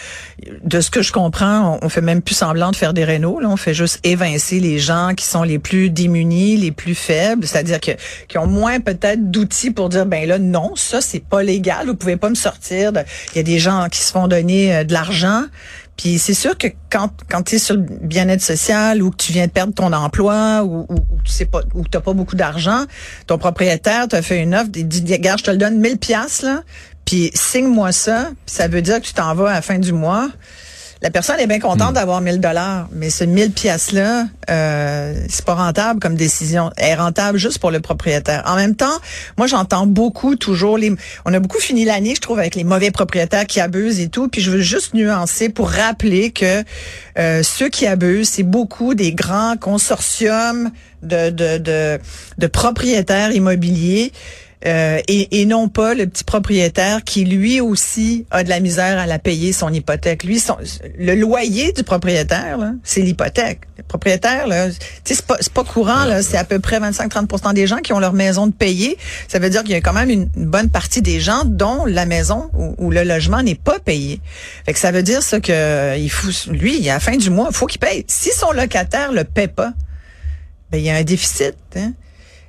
de 0.62 0.80
ce 0.80 0.90
que 0.90 1.02
je 1.02 1.12
comprends, 1.12 1.78
on, 1.82 1.86
on 1.86 1.88
fait 1.88 2.00
même 2.00 2.22
plus 2.22 2.34
semblant 2.34 2.70
de 2.70 2.76
faire 2.76 2.94
des 2.94 3.04
rénaux, 3.04 3.40
là, 3.40 3.48
on 3.48 3.56
fait 3.56 3.74
juste 3.74 4.00
évincer 4.04 4.60
les 4.60 4.78
gens 4.78 5.12
qui 5.16 5.24
sont 5.24 5.42
les 5.42 5.58
plus 5.58 5.90
démunis, 5.90 6.56
les 6.56 6.72
plus 6.72 6.94
faibles, 6.94 7.46
c'est-à-dire 7.46 7.80
que 7.80 7.92
qui 8.28 8.38
ont 8.38 8.46
moins 8.46 8.80
peut-être 8.80 9.30
d'outils 9.30 9.70
pour 9.70 9.88
dire 9.88 10.06
ben 10.06 10.26
là 10.26 10.38
non, 10.38 10.74
ça 10.76 11.00
c'est 11.00 11.24
pas 11.24 11.42
légal, 11.42 11.86
vous 11.86 11.94
pouvez 11.94 12.16
pas 12.16 12.30
me 12.30 12.34
sortir. 12.34 12.92
Il 13.34 13.36
y 13.36 13.40
a 13.40 13.42
des 13.42 13.58
gens 13.58 13.86
qui 13.90 14.00
se 14.00 14.12
font 14.12 14.28
donner 14.28 14.74
euh, 14.74 14.84
de 14.84 14.92
l'argent. 14.92 15.44
Puis 15.96 16.18
c'est 16.18 16.34
sûr 16.34 16.56
que 16.56 16.68
quand 16.90 17.10
quand 17.28 17.42
tu 17.42 17.56
es 17.56 17.58
sur 17.58 17.74
le 17.74 17.82
bien-être 17.82 18.40
social 18.40 19.02
ou 19.02 19.10
que 19.10 19.16
tu 19.16 19.32
viens 19.32 19.46
de 19.46 19.52
perdre 19.52 19.74
ton 19.74 19.92
emploi 19.92 20.62
ou, 20.64 20.86
ou, 20.88 20.98
tu 21.24 21.32
sais 21.32 21.44
pas 21.44 21.60
ou 21.74 21.86
t'as 21.86 22.00
pas 22.00 22.12
beaucoup 22.12 22.34
d'argent, 22.34 22.86
ton 23.26 23.38
propriétaire 23.38 24.08
t'a 24.08 24.22
fait 24.22 24.42
une 24.42 24.54
offre, 24.54 24.70
il 24.74 24.88
dit 24.88 25.12
regarde, 25.12 25.38
je 25.38 25.44
te 25.44 25.50
le 25.50 25.58
donne 25.58 25.78
1000 25.78 25.98
pièces 25.98 26.42
là, 26.42 26.62
puis 27.04 27.30
signe-moi 27.34 27.92
ça, 27.92 28.30
puis 28.46 28.54
ça 28.54 28.68
veut 28.68 28.82
dire 28.82 29.00
que 29.00 29.06
tu 29.06 29.12
t'en 29.12 29.34
vas 29.34 29.50
à 29.50 29.54
la 29.54 29.62
fin 29.62 29.78
du 29.78 29.92
mois. 29.92 30.28
La 31.02 31.10
personne 31.10 31.40
est 31.40 31.48
bien 31.48 31.58
contente 31.58 31.94
d'avoir 31.94 32.20
1000 32.20 32.38
dollars, 32.38 32.88
mais 32.92 33.10
ce 33.10 33.24
1000 33.24 33.50
pièces 33.50 33.90
là, 33.90 34.26
euh, 34.48 35.12
c'est 35.28 35.44
pas 35.44 35.56
rentable 35.56 35.98
comme 35.98 36.14
décision. 36.14 36.70
Elle 36.76 36.90
est 36.90 36.94
rentable 36.94 37.38
juste 37.38 37.58
pour 37.58 37.72
le 37.72 37.80
propriétaire. 37.80 38.44
En 38.46 38.54
même 38.54 38.76
temps, 38.76 39.00
moi 39.36 39.48
j'entends 39.48 39.88
beaucoup 39.88 40.36
toujours 40.36 40.78
les 40.78 40.94
on 41.24 41.34
a 41.34 41.40
beaucoup 41.40 41.58
fini 41.58 41.84
l'année, 41.84 42.14
je 42.14 42.20
trouve 42.20 42.38
avec 42.38 42.54
les 42.54 42.62
mauvais 42.62 42.92
propriétaires 42.92 43.48
qui 43.48 43.58
abusent 43.58 43.98
et 43.98 44.10
tout, 44.10 44.28
puis 44.28 44.40
je 44.40 44.52
veux 44.52 44.60
juste 44.60 44.94
nuancer 44.94 45.48
pour 45.48 45.70
rappeler 45.70 46.30
que 46.30 46.62
euh, 47.18 47.42
ceux 47.42 47.68
qui 47.68 47.88
abusent, 47.88 48.28
c'est 48.28 48.44
beaucoup 48.44 48.94
des 48.94 49.12
grands 49.12 49.56
consortiums 49.56 50.70
de 51.02 51.30
de 51.30 51.58
de, 51.58 51.98
de 52.38 52.46
propriétaires 52.46 53.32
immobiliers 53.32 54.12
euh, 54.64 55.00
et, 55.08 55.40
et 55.40 55.46
non 55.46 55.68
pas 55.68 55.94
le 55.94 56.06
petit 56.06 56.22
propriétaire 56.22 57.02
qui 57.02 57.24
lui 57.24 57.60
aussi 57.60 58.26
a 58.30 58.44
de 58.44 58.48
la 58.48 58.60
misère 58.60 58.98
à 58.98 59.06
la 59.06 59.18
payer 59.18 59.52
son 59.52 59.72
hypothèque. 59.72 60.22
Lui, 60.22 60.38
son, 60.38 60.56
le 60.98 61.14
loyer 61.14 61.72
du 61.72 61.82
propriétaire, 61.82 62.58
c'est 62.84 63.00
l'hypothèque. 63.00 63.62
Le 63.76 63.82
propriétaire, 63.82 64.46
c'est 65.04 65.22
pas, 65.22 65.36
pas 65.52 65.64
courant, 65.64 66.04
c'est 66.22 66.36
à 66.36 66.44
peu 66.44 66.60
près 66.60 66.78
25-30% 66.78 67.54
des 67.54 67.66
gens 67.66 67.78
qui 67.78 67.92
ont 67.92 67.98
leur 67.98 68.12
maison 68.12 68.46
de 68.46 68.52
payer. 68.52 68.96
Ça 69.26 69.40
veut 69.40 69.50
dire 69.50 69.62
qu'il 69.62 69.72
y 69.72 69.76
a 69.76 69.80
quand 69.80 69.92
même 69.92 70.10
une, 70.10 70.28
bonne 70.36 70.70
partie 70.70 71.02
des 71.02 71.18
gens 71.18 71.42
dont 71.44 71.84
la 71.84 72.06
maison 72.06 72.50
ou, 72.78 72.90
le 72.90 73.02
logement 73.02 73.42
n'est 73.42 73.54
pas 73.54 73.78
payé. 73.80 74.20
Fait 74.64 74.72
que 74.72 74.78
ça 74.78 74.92
veut 74.92 75.02
dire 75.02 75.22
ça 75.22 75.40
que 75.40 75.98
il 75.98 76.10
faut, 76.10 76.52
lui, 76.52 76.88
à 76.88 76.94
la 76.94 77.00
fin 77.00 77.16
du 77.16 77.30
mois, 77.30 77.48
il 77.50 77.56
faut 77.56 77.66
qu'il 77.66 77.80
paye. 77.80 78.04
Si 78.06 78.30
son 78.30 78.52
locataire 78.52 79.12
le 79.12 79.24
paie 79.24 79.48
pas, 79.48 79.72
ben 80.70 80.78
il 80.78 80.84
y 80.84 80.90
a 80.90 80.96
un 80.96 81.02
déficit. 81.02 81.56
Hein? 81.76 81.92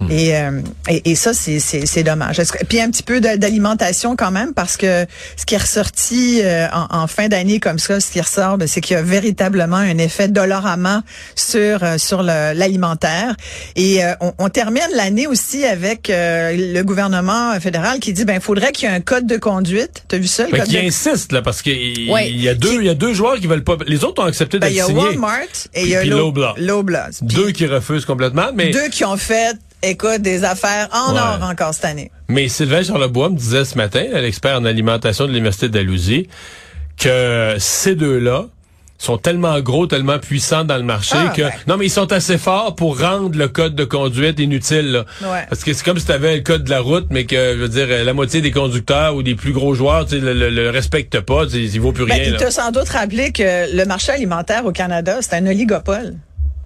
Et, 0.09 0.35
euh, 0.37 0.61
et, 0.89 1.11
et 1.11 1.15
ça, 1.15 1.33
c'est, 1.33 1.59
c'est, 1.59 1.85
c'est 1.85 2.03
dommage. 2.03 2.39
Est-ce 2.39 2.51
que- 2.53 2.63
puis 2.65 2.79
un 2.81 2.89
petit 2.89 3.03
peu 3.03 3.19
d'alimentation 3.21 4.15
quand 4.15 4.31
même, 4.31 4.53
parce 4.53 4.77
que 4.77 5.05
ce 5.37 5.45
qui 5.45 5.55
est 5.55 5.59
ressorti 5.59 6.41
euh, 6.43 6.67
en, 6.73 7.03
en 7.03 7.07
fin 7.07 7.27
d'année 7.27 7.59
comme 7.59 7.79
ça, 7.79 7.99
ce 7.99 8.11
qui 8.11 8.21
ressort, 8.21 8.57
ben, 8.57 8.67
c'est 8.67 8.81
qu'il 8.81 8.95
y 8.95 8.99
a 8.99 9.01
véritablement 9.01 9.77
un 9.77 9.97
effet 9.97 10.27
dolorama 10.27 11.03
sur 11.35 11.83
euh, 11.83 11.97
sur 11.97 12.23
le- 12.23 12.53
l'alimentaire. 12.53 13.35
Et 13.75 14.03
euh, 14.03 14.13
on, 14.21 14.33
on 14.39 14.49
termine 14.49 14.81
l'année 14.95 15.27
aussi 15.27 15.65
avec 15.65 16.09
euh, 16.09 16.53
le 16.55 16.81
gouvernement 16.83 17.59
fédéral 17.59 17.99
qui 17.99 18.13
dit 18.13 18.25
ben 18.25 18.39
faudrait 18.39 18.71
qu'il 18.71 18.89
y 18.89 18.91
ait 18.91 18.95
un 18.95 19.01
code 19.01 19.27
de 19.27 19.37
conduite. 19.37 20.03
T'as 20.07 20.17
vu 20.17 20.27
ça 20.27 20.43
le 20.43 20.49
Fait 20.51 20.57
code 20.59 20.67
qu'il 20.67 20.81
de 20.81 20.87
insiste 20.87 21.31
là 21.31 21.41
parce 21.41 21.61
qu'il 21.61 22.09
Ouais. 22.11 22.29
il 22.29 22.41
y 22.41 22.49
a 22.49 22.53
deux 22.55 22.79
il 22.81 22.85
y 22.85 22.89
a 22.89 22.93
deux 22.95 23.13
joueurs 23.13 23.35
qui 23.39 23.47
veulent 23.47 23.63
pas 23.63 23.77
les 23.87 24.03
autres 24.03 24.21
ont 24.21 24.25
accepté 24.25 24.59
Ben, 24.59 24.67
d'être 24.67 24.73
il 24.73 24.77
y 24.77 24.81
a 24.81 24.85
signés. 24.85 24.99
Walmart 24.99 25.39
et 25.73 25.83
il 25.83 25.89
y 25.89 25.95
a 25.95 26.03
Loblaw. 26.03 26.53
Deux 27.21 27.51
qui 27.51 27.65
refusent 27.65 28.05
complètement 28.05 28.47
mais 28.53 28.69
deux 28.71 28.89
qui 28.89 29.05
ont 29.05 29.17
fait 29.17 29.57
écoute 29.83 30.21
des 30.21 30.43
affaires 30.43 30.89
en 30.93 31.13
Ouais. 31.13 31.19
or 31.19 31.39
encore 31.49 31.73
cette 31.73 31.85
année. 31.85 32.11
mais 32.27 32.47
Sylvain 32.47 32.83
Charlebois 32.83 33.29
me 33.29 33.37
disait 33.37 33.65
ce 33.65 33.77
matin, 33.77 34.03
l'expert 34.13 34.57
en 34.59 34.65
alimentation 34.65 35.25
de 35.25 35.29
l'université 35.31 35.67
de 35.67 35.73
Dalhousie, 35.73 36.27
que 36.97 37.55
ces 37.59 37.95
deux-là 37.95 38.45
sont 38.99 39.17
tellement 39.17 39.59
gros, 39.59 39.85
tellement 39.85 40.17
puissants 40.19 40.63
dans 40.63 40.77
le 40.77 40.83
marché 40.83 41.15
Ah, 41.17 41.33
que 41.35 41.41
ben. 41.41 41.51
non 41.67 41.75
mais 41.77 41.87
ils 41.87 41.91
sont 41.91 42.13
assez 42.13 42.37
forts 42.37 42.73
pour 42.75 42.99
rendre 43.01 43.37
le 43.37 43.49
code 43.49 43.75
de 43.75 43.83
conduite 43.83 44.39
inutile 44.39 44.91
là. 44.91 45.05
Ouais. 45.21 45.45
Parce 45.49 45.63
que 45.65 45.73
c'est 45.73 45.83
comme 45.83 45.99
si 45.99 46.05
tu 46.05 46.11
avais 46.13 46.35
le 46.37 46.41
code 46.41 46.63
de 46.63 46.69
la 46.69 46.79
route 46.79 47.07
mais 47.09 47.25
que 47.25 47.35
je 47.55 47.57
veux 47.59 47.67
dire 47.67 47.87
la 48.05 48.13
moitié 48.13 48.39
des 48.39 48.51
conducteurs 48.51 49.15
ou 49.15 49.23
des 49.23 49.35
plus 49.35 49.51
gros 49.51 49.73
joueurs 49.73 50.05
tu 50.05 50.15
sais, 50.15 50.21
le, 50.21 50.33
le, 50.33 50.49
le 50.49 50.69
respectent 50.69 51.19
pas, 51.19 51.45
tu 51.45 51.51
sais, 51.53 51.59
il 51.63 51.81
vaut 51.81 51.91
plus 51.91 52.05
Ben, 52.05 52.13
rien. 52.13 52.23
il 52.31 52.37
t'a 52.37 52.49
sans 52.51 52.71
doute 52.71 52.87
rappelé 52.89 53.33
que 53.33 53.75
le 53.75 53.83
marché 53.85 54.13
alimentaire 54.13 54.65
au 54.65 54.71
Canada, 54.71 55.17
c'est 55.21 55.33
un 55.35 55.45
oligopole. 55.47 56.13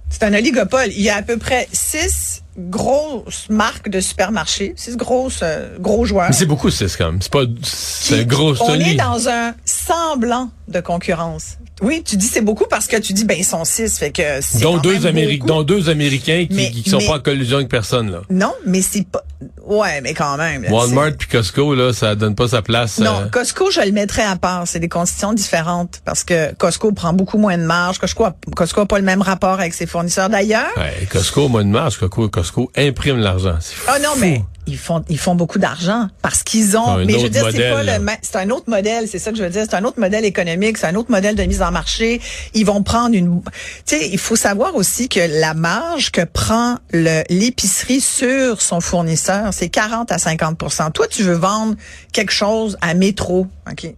C'est 0.09 0.23
un 0.23 0.33
oligopole. 0.33 0.87
Il 0.95 1.01
y 1.01 1.09
a 1.09 1.15
à 1.17 1.21
peu 1.23 1.37
près 1.37 1.67
six 1.71 2.43
grosses 2.57 3.49
marques 3.49 3.89
de 3.89 3.99
supermarchés, 3.99 4.73
six 4.75 4.97
grosses 4.97 5.39
euh, 5.43 5.77
gros 5.79 6.05
joueurs. 6.05 6.27
Mais 6.29 6.35
c'est 6.35 6.45
beaucoup 6.45 6.69
c'est 6.69 6.87
quand 6.97 7.11
même. 7.11 7.21
C'est 7.21 7.31
pas 7.31 7.43
c'est 7.63 8.21
un 8.21 8.23
gros 8.23 8.53
On 8.61 8.73
est 8.79 8.95
dans 8.95 9.29
un 9.29 9.53
semblant 9.65 10.49
de 10.67 10.79
concurrence. 10.81 11.57
Oui, 11.81 12.01
tu 12.03 12.17
dis 12.17 12.25
c'est 12.25 12.41
beaucoup 12.41 12.65
parce 12.67 12.87
que 12.87 12.97
tu 12.97 13.13
dis 13.13 13.23
ben 13.23 13.37
ils 13.37 13.45
sont 13.45 13.63
six, 13.63 13.97
fait 13.99 14.11
que 14.11 14.23
c'est 14.41 14.61
dont 14.61 14.77
deux 14.77 15.05
Américains, 15.05 15.45
dont 15.45 15.61
deux 15.63 15.89
Américains 15.89 16.45
qui, 16.49 16.55
Mais- 16.55 16.71
qui 16.71 16.89
sont 16.89 16.97
mais- 16.97 17.05
pas 17.05 17.17
en 17.17 17.19
collusion 17.19 17.57
avec 17.57 17.69
personne 17.69 18.11
là. 18.11 18.21
Non, 18.31 18.53
mais 18.65 18.81
c'est 18.81 19.05
pas. 19.07 19.23
Ouais, 19.63 20.01
mais 20.01 20.15
quand 20.15 20.37
même. 20.37 20.63
là, 20.63 20.71
Walmart 20.71 21.11
puis 21.19 21.27
Costco 21.27 21.75
là, 21.75 21.93
ça 21.93 22.15
donne 22.15 22.33
pas 22.33 22.47
sa 22.47 22.63
place. 22.63 22.97
Non, 22.99 23.21
euh, 23.21 23.27
Costco, 23.29 23.69
je 23.69 23.81
le 23.81 23.91
mettrais 23.91 24.23
à 24.23 24.35
part. 24.35 24.63
C'est 24.67 24.79
des 24.79 24.89
conditions 24.89 25.33
différentes 25.33 26.01
parce 26.05 26.23
que 26.23 26.53
Costco 26.55 26.91
prend 26.93 27.13
beaucoup 27.13 27.37
moins 27.37 27.57
de 27.57 27.63
marge. 27.63 27.99
Costco 27.99 28.23
a, 28.25 28.35
Costco 28.55 28.81
a 28.81 28.85
pas 28.87 28.97
le 28.97 29.05
même 29.05 29.21
rapport 29.21 29.59
avec 29.59 29.75
ses 29.75 29.85
fournisseurs. 29.85 30.29
D'ailleurs, 30.29 30.71
ouais, 30.77 31.05
Costco 31.11 31.43
au 31.43 31.49
mois 31.49 31.63
de 31.63 31.69
mars, 31.69 31.97
Costco, 31.97 32.27
Costco 32.29 32.46
imprime 32.75 33.17
l'argent. 33.17 33.57
Ah 33.87 33.99
non, 33.99 34.11
fou. 34.11 34.19
mais 34.19 34.41
ils 34.67 34.77
font 34.77 35.03
ils 35.09 35.17
font 35.17 35.35
beaucoup 35.35 35.59
d'argent 35.59 36.07
parce 36.21 36.43
qu'ils 36.43 36.77
ont. 36.77 36.87
Un 36.87 37.05
mais 37.05 37.13
je 37.13 37.19
veux 37.19 37.29
dire, 37.29 37.47
c'est 37.51 37.69
pas 37.69 37.83
le 37.83 37.99
même. 37.99 38.17
C'est 38.21 38.35
un 38.35 38.49
autre 38.49 38.69
modèle. 38.69 39.07
C'est 39.07 39.19
ça 39.19 39.31
que 39.31 39.37
je 39.37 39.43
veux 39.43 39.49
dire. 39.49 39.63
C'est 39.69 39.75
un 39.75 39.83
autre 39.83 39.99
modèle 39.99 40.25
économique. 40.25 40.77
C'est 40.77 40.87
un 40.87 40.95
autre 40.95 41.11
modèle 41.11 41.35
de 41.35 41.43
mise 41.43 41.61
en 41.61 41.71
marché. 41.71 42.21
Ils 42.53 42.65
vont 42.65 42.83
prendre 42.83 43.15
une. 43.15 43.41
Tu 43.85 43.97
sais, 43.97 44.09
il 44.09 44.19
faut 44.19 44.35
savoir 44.35 44.75
aussi 44.75 45.09
que 45.09 45.19
la 45.39 45.53
marge 45.53 46.11
que 46.11 46.21
prend 46.21 46.77
le 46.91 47.23
l'épicerie 47.29 48.01
sur 48.01 48.61
son 48.61 48.81
fournisseur, 48.81 49.53
c'est 49.53 49.69
40 49.69 50.11
à 50.11 50.17
50% 50.17 50.91
Toi, 50.91 51.07
tu 51.07 51.23
veux 51.23 51.35
vendre 51.35 51.75
quelque 52.11 52.33
chose 52.33 52.77
à 52.81 52.93
métro, 52.93 53.47
ok? 53.71 53.93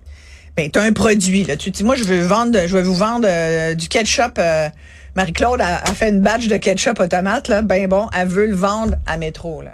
Ben, 0.56 0.70
t'as 0.70 0.84
un 0.84 0.92
produit 0.94 1.46
là. 1.46 1.56
Tu 1.56 1.72
dis, 1.72 1.84
moi, 1.84 1.96
je 1.96 2.04
veux 2.04 2.22
vendre, 2.22 2.60
je 2.68 2.76
veux 2.76 2.82
vous 2.82 2.96
vendre 2.96 3.26
euh, 3.30 3.76
du 3.76 3.88
ketchup. 3.88 4.38
euh, 4.38 4.68
Marie-Claude 5.16 5.62
a, 5.62 5.86
fait 5.94 6.10
une 6.10 6.22
batch 6.22 6.48
de 6.48 6.58
ketchup 6.58 7.00
aux 7.00 7.08
tomates 7.08 7.48
là. 7.48 7.62
Ben 7.62 7.88
bon, 7.88 8.08
elle 8.18 8.28
veut 8.28 8.48
le 8.48 8.56
vendre 8.56 8.96
à 9.06 9.18
métro 9.18 9.62
là. 9.62 9.74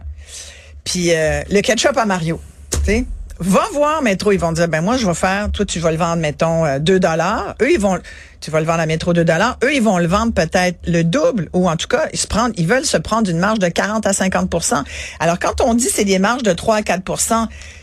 Puis 0.84 1.14
euh, 1.14 1.42
le 1.50 1.62
ketchup 1.62 1.98
à 1.98 2.06
Mario, 2.06 2.40
tu 2.72 2.80
sais. 2.86 3.06
Va 3.38 3.64
voir 3.74 4.02
Métro, 4.02 4.32
ils 4.32 4.40
vont 4.40 4.54
dire 4.54 4.70
ben 4.70 4.82
moi 4.82 4.96
je 4.96 5.06
vais 5.06 5.14
faire, 5.14 5.52
toi 5.52 5.66
tu 5.66 5.80
vas 5.82 5.92
le 5.92 5.98
vendre 5.98 6.22
mettons 6.22 6.66
euh, 6.66 6.80
2 6.80 7.02
dollars, 7.02 7.56
eux 7.62 7.70
ils 7.70 7.80
vont 7.80 8.00
tu 8.40 8.50
vas 8.50 8.62
le 8.62 8.66
vendre 8.66 8.80
à 8.80 8.86
Métro 8.86 9.12
2 9.12 9.26
dollars, 9.26 9.58
eux 9.62 9.74
ils 9.74 9.82
vont 9.82 9.98
le 9.98 10.08
vendre 10.08 10.32
peut-être 10.32 10.78
le 10.88 11.04
double 11.04 11.50
ou 11.52 11.68
en 11.68 11.76
tout 11.76 11.88
cas 11.90 12.08
ils 12.14 12.20
se 12.20 12.28
prennent 12.28 12.54
ils 12.56 12.66
veulent 12.66 12.86
se 12.86 12.96
prendre 12.96 13.30
une 13.30 13.40
marge 13.40 13.60
de 13.60 13.68
40 13.68 14.08
à 14.08 14.12
50% 14.12 14.84
Alors 15.20 15.38
quand 15.38 15.60
on 15.60 15.74
dit 15.74 15.90
c'est 15.92 16.06
des 16.06 16.18
marges 16.18 16.44
de 16.44 16.54
3 16.54 16.78
à 16.78 16.82
4 16.82 17.04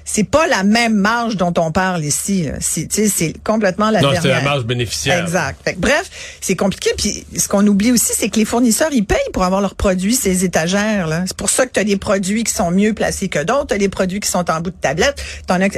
c'est 0.04 0.24
pas 0.24 0.46
la 0.46 0.62
même 0.62 0.94
marge 0.94 1.36
dont 1.36 1.52
on 1.58 1.72
parle 1.72 2.04
ici. 2.04 2.48
C'est 2.60 3.34
complètement 3.44 3.90
la 3.90 4.00
Non, 4.00 4.10
dernière. 4.12 4.22
c'est 4.22 4.28
la 4.28 4.40
marge 4.42 4.64
bénéficiaire. 4.64 5.22
Exact. 5.22 5.60
Fait 5.64 5.74
que 5.74 5.80
bref, 5.80 6.10
c'est 6.40 6.56
compliqué. 6.56 6.90
Puis 6.96 7.24
ce 7.36 7.48
qu'on 7.48 7.66
oublie 7.66 7.92
aussi, 7.92 8.12
c'est 8.14 8.28
que 8.28 8.38
les 8.38 8.44
fournisseurs, 8.44 8.90
ils 8.92 9.04
payent 9.04 9.18
pour 9.32 9.44
avoir 9.44 9.60
leurs 9.60 9.74
produits, 9.74 10.14
ces 10.14 10.44
étagères. 10.44 11.06
là. 11.06 11.24
C'est 11.26 11.36
pour 11.36 11.50
ça 11.50 11.66
que 11.66 11.72
tu 11.72 11.80
as 11.80 11.84
des 11.84 11.96
produits 11.96 12.44
qui 12.44 12.52
sont 12.52 12.70
mieux 12.70 12.94
placés 12.94 13.28
que 13.28 13.42
d'autres. 13.42 13.68
Tu 13.68 13.74
as 13.74 13.78
des 13.78 13.88
produits 13.88 14.20
qui 14.20 14.28
sont 14.30 14.50
en 14.50 14.60
bout 14.60 14.70
de 14.70 14.76
tablette. 14.80 15.22
T'en 15.46 15.60
as 15.60 15.68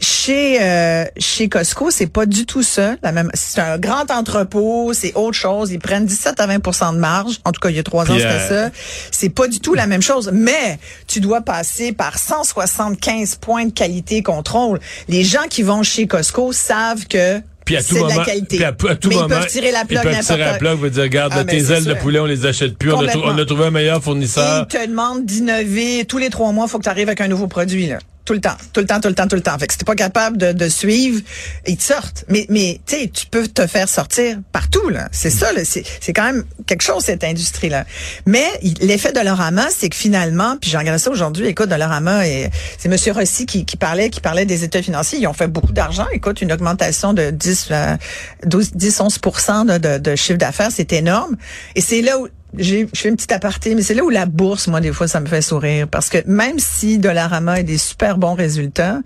Chez 0.00 0.58
euh, 0.60 1.04
chez 1.16 1.48
Costco, 1.48 1.90
c'est 1.92 2.08
pas 2.08 2.26
du 2.26 2.44
tout 2.44 2.64
ça. 2.64 2.96
La 3.04 3.12
même, 3.12 3.30
c'est 3.34 3.60
un 3.60 3.78
grand 3.78 4.10
entrepôt, 4.10 4.92
c'est 4.94 5.14
autre 5.14 5.36
chose. 5.38 5.70
Ils 5.70 5.78
prennent 5.78 6.06
17 6.06 6.40
à 6.40 6.46
20% 6.48 6.94
de 6.94 6.98
marge. 6.98 7.38
En 7.44 7.52
tout 7.52 7.60
cas, 7.60 7.70
il 7.70 7.76
y 7.76 7.78
a 7.78 7.84
trois 7.84 8.02
ans, 8.10 8.14
c'était 8.16 8.26
euh, 8.26 8.68
ça. 8.68 8.74
C'est 9.12 9.28
pas 9.28 9.46
du 9.46 9.60
tout 9.60 9.74
la 9.74 9.86
même 9.86 10.02
chose. 10.02 10.30
Mais 10.32 10.80
tu 11.06 11.20
dois 11.20 11.40
passer 11.42 11.92
par 11.92 12.18
175 12.18 13.36
points 13.36 13.61
de 13.66 13.72
qualité 13.72 14.22
contrôle. 14.22 14.80
Les 15.08 15.22
gens 15.24 15.46
qui 15.48 15.62
vont 15.62 15.82
chez 15.82 16.06
Costco 16.06 16.52
savent 16.52 17.06
que 17.06 17.40
Puis 17.64 17.76
à 17.76 17.80
tout 17.82 17.86
c'est 17.90 17.94
de 17.94 18.00
moment, 18.00 18.16
la 18.18 18.24
qualité. 18.24 18.56
puis 18.56 18.64
à, 18.64 18.72
à 18.88 18.94
tout 18.96 19.08
Mais 19.08 19.14
moment, 19.14 19.26
ils 19.28 19.34
peuvent 19.40 19.46
tirer 19.46 19.70
la 19.70 19.84
plug 19.84 20.00
ils 20.02 20.10
peuvent 20.10 20.24
tirer 20.24 20.38
la 20.38 20.54
plug, 20.54 20.78
vous 20.78 20.88
dire, 20.88 21.02
regarde, 21.02 21.32
Ah, 21.36 21.44
tes 21.44 21.70
ailes 21.72 21.84
de 21.84 21.94
poulet, 21.94 22.18
on 22.18 22.26
les 22.26 22.44
achète 22.46 22.76
plus, 22.76 22.92
on 22.92 23.00
a, 23.06 23.16
on 23.16 23.44
trouvé 23.46 23.66
un 23.66 23.70
meilleur 23.70 23.98
Et 23.98 24.02
fournisseur. 24.02 24.66
ils 24.70 24.72
te 24.78 24.86
demandent 24.86 25.24
d'innover. 25.24 26.04
Tous 26.04 26.18
les 26.18 26.30
trois 26.30 26.50
mois, 26.52 26.66
il 26.66 26.70
faut 26.70 26.78
que 26.78 26.84
tu 26.84 26.88
arrives 26.90 27.08
avec 27.08 27.20
un 27.20 27.28
nouveau 27.28 27.46
produit. 27.46 27.86
Là. 27.86 27.98
Tout 28.32 28.36
le 28.36 28.40
temps, 28.40 28.56
tout 28.72 28.80
le 28.80 28.86
temps, 28.86 29.00
tout 29.00 29.08
le 29.08 29.14
temps, 29.14 29.28
tout 29.28 29.36
le 29.36 29.42
temps. 29.42 29.58
Fait 29.58 29.66
que 29.66 29.72
si 29.72 29.78
t'es 29.78 29.84
pas 29.84 29.94
capable 29.94 30.38
de, 30.38 30.52
de 30.52 30.68
suivre, 30.68 31.20
ils 31.66 31.76
te 31.76 31.82
sortent. 31.82 32.24
Mais, 32.28 32.46
mais 32.48 32.80
tu 32.86 32.96
sais, 32.96 33.08
tu 33.08 33.26
peux 33.26 33.46
te 33.46 33.66
faire 33.66 33.88
sortir 33.88 34.38
partout. 34.52 34.88
là. 34.88 35.08
C'est 35.12 35.30
ça, 35.30 35.52
là. 35.52 35.62
c'est 35.64 36.12
quand 36.12 36.24
même 36.24 36.44
quelque 36.66 36.82
chose, 36.82 37.04
cette 37.04 37.24
industrie-là. 37.24 37.84
Mais 38.26 38.46
l'effet 38.80 39.12
Dolorama, 39.12 39.68
c'est 39.70 39.88
que 39.88 39.96
finalement, 39.96 40.56
puis 40.60 40.70
j'ai 40.70 40.78
regardé 40.78 40.98
ça 40.98 41.10
aujourd'hui, 41.10 41.46
écoute, 41.46 41.68
Dolorama, 41.68 42.26
et 42.26 42.50
c'est 42.78 42.88
M. 42.88 43.14
Rossi 43.14 43.46
qui, 43.46 43.64
qui 43.64 43.76
parlait 43.76 44.10
qui 44.10 44.20
parlait 44.20 44.46
des 44.46 44.64
états 44.64 44.82
financiers. 44.82 45.18
Ils 45.18 45.26
ont 45.26 45.32
fait 45.32 45.48
beaucoup 45.48 45.72
d'argent. 45.72 46.06
Écoute, 46.12 46.40
une 46.40 46.52
augmentation 46.52 47.12
de 47.12 47.30
10, 47.30 47.68
euh, 47.70 47.96
12, 48.44 48.72
10 48.74 49.00
11 49.00 49.20
de, 49.20 49.78
de, 49.78 49.98
de 49.98 50.16
chiffre 50.16 50.38
d'affaires, 50.38 50.70
c'est 50.72 50.92
énorme. 50.92 51.36
Et 51.74 51.80
c'est 51.80 52.02
là 52.02 52.18
où 52.18 52.28
je 52.58 52.86
fais 52.94 53.08
une 53.08 53.16
petite 53.16 53.32
aparté, 53.32 53.74
mais 53.74 53.82
c'est 53.82 53.94
là 53.94 54.02
où 54.04 54.10
la 54.10 54.26
bourse, 54.26 54.68
moi, 54.68 54.80
des 54.80 54.92
fois, 54.92 55.08
ça 55.08 55.20
me 55.20 55.26
fait 55.26 55.42
sourire. 55.42 55.88
Parce 55.88 56.08
que 56.08 56.18
même 56.26 56.58
si 56.58 56.98
Dollarama 56.98 57.52
a 57.54 57.62
des 57.62 57.78
super 57.78 58.18
bons 58.18 58.34
résultats, 58.34 58.98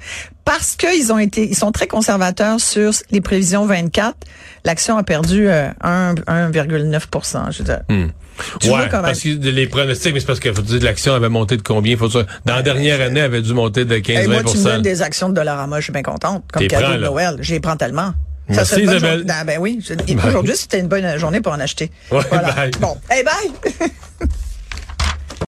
parce 0.44 0.76
qu'ils 0.76 1.12
ont 1.12 1.18
été, 1.18 1.48
ils 1.48 1.56
sont 1.56 1.72
très 1.72 1.86
conservateurs 1.86 2.60
sur 2.60 2.92
les 3.10 3.20
prévisions 3.20 3.66
24, 3.66 4.16
l'action 4.64 4.96
a 4.96 5.02
perdu 5.02 5.48
euh, 5.48 5.68
1 5.82 6.14
1,9 6.14 7.52
Je 7.52 7.58
veux 7.58 7.64
dire. 7.64 7.80
Hmm. 7.88 8.06
Tu 8.60 8.68
ouais, 8.68 8.88
comment- 8.90 9.02
parce 9.02 9.20
que 9.20 9.28
les 9.28 9.66
pronostics, 9.66 10.12
mais 10.12 10.20
c'est 10.20 10.26
parce 10.26 10.40
que 10.40 10.52
faut 10.52 10.62
dire 10.62 10.82
l'action 10.82 11.14
avait 11.14 11.28
monté 11.28 11.56
de 11.56 11.62
combien? 11.62 11.96
Faut 11.96 12.08
dire, 12.08 12.26
dans 12.44 12.54
la 12.54 12.62
dernière 12.62 13.00
année, 13.00 13.20
elle 13.20 13.26
avait 13.26 13.42
dû 13.42 13.54
monter 13.54 13.84
de 13.84 13.94
Hey, 13.94 14.02
15-20 14.02 14.28
moi, 14.28 14.42
tu 14.44 14.58
me 14.58 14.64
donnes 14.64 14.82
des 14.82 15.02
actions 15.02 15.28
de 15.30 15.34
Dollarama, 15.34 15.78
je 15.78 15.84
suis 15.84 15.92
bien 15.92 16.02
contente. 16.02 16.44
Comme 16.52 16.66
cadeau 16.66 16.98
de. 16.98 17.04
Noël. 17.04 17.36
J'y 17.40 17.60
prends 17.60 17.76
tellement. 17.76 18.12
Merci, 18.48 18.70
serait 18.70 18.80
une 18.82 18.86
bonne 18.86 18.96
Isabelle. 18.96 19.26
Ah, 19.28 19.44
ben 19.44 19.58
oui. 19.60 19.84
et 20.08 20.16
Aujourd'hui, 20.16 20.56
c'était 20.56 20.78
une 20.78 20.88
bonne 20.88 21.18
journée 21.18 21.40
pour 21.40 21.52
en 21.52 21.60
acheter. 21.60 21.90
Ouais, 22.10 22.20
Voilà. 22.30 22.52
bye. 22.52 22.70
Bon. 22.80 22.96
Hey, 23.10 23.24
bye! 23.24 24.30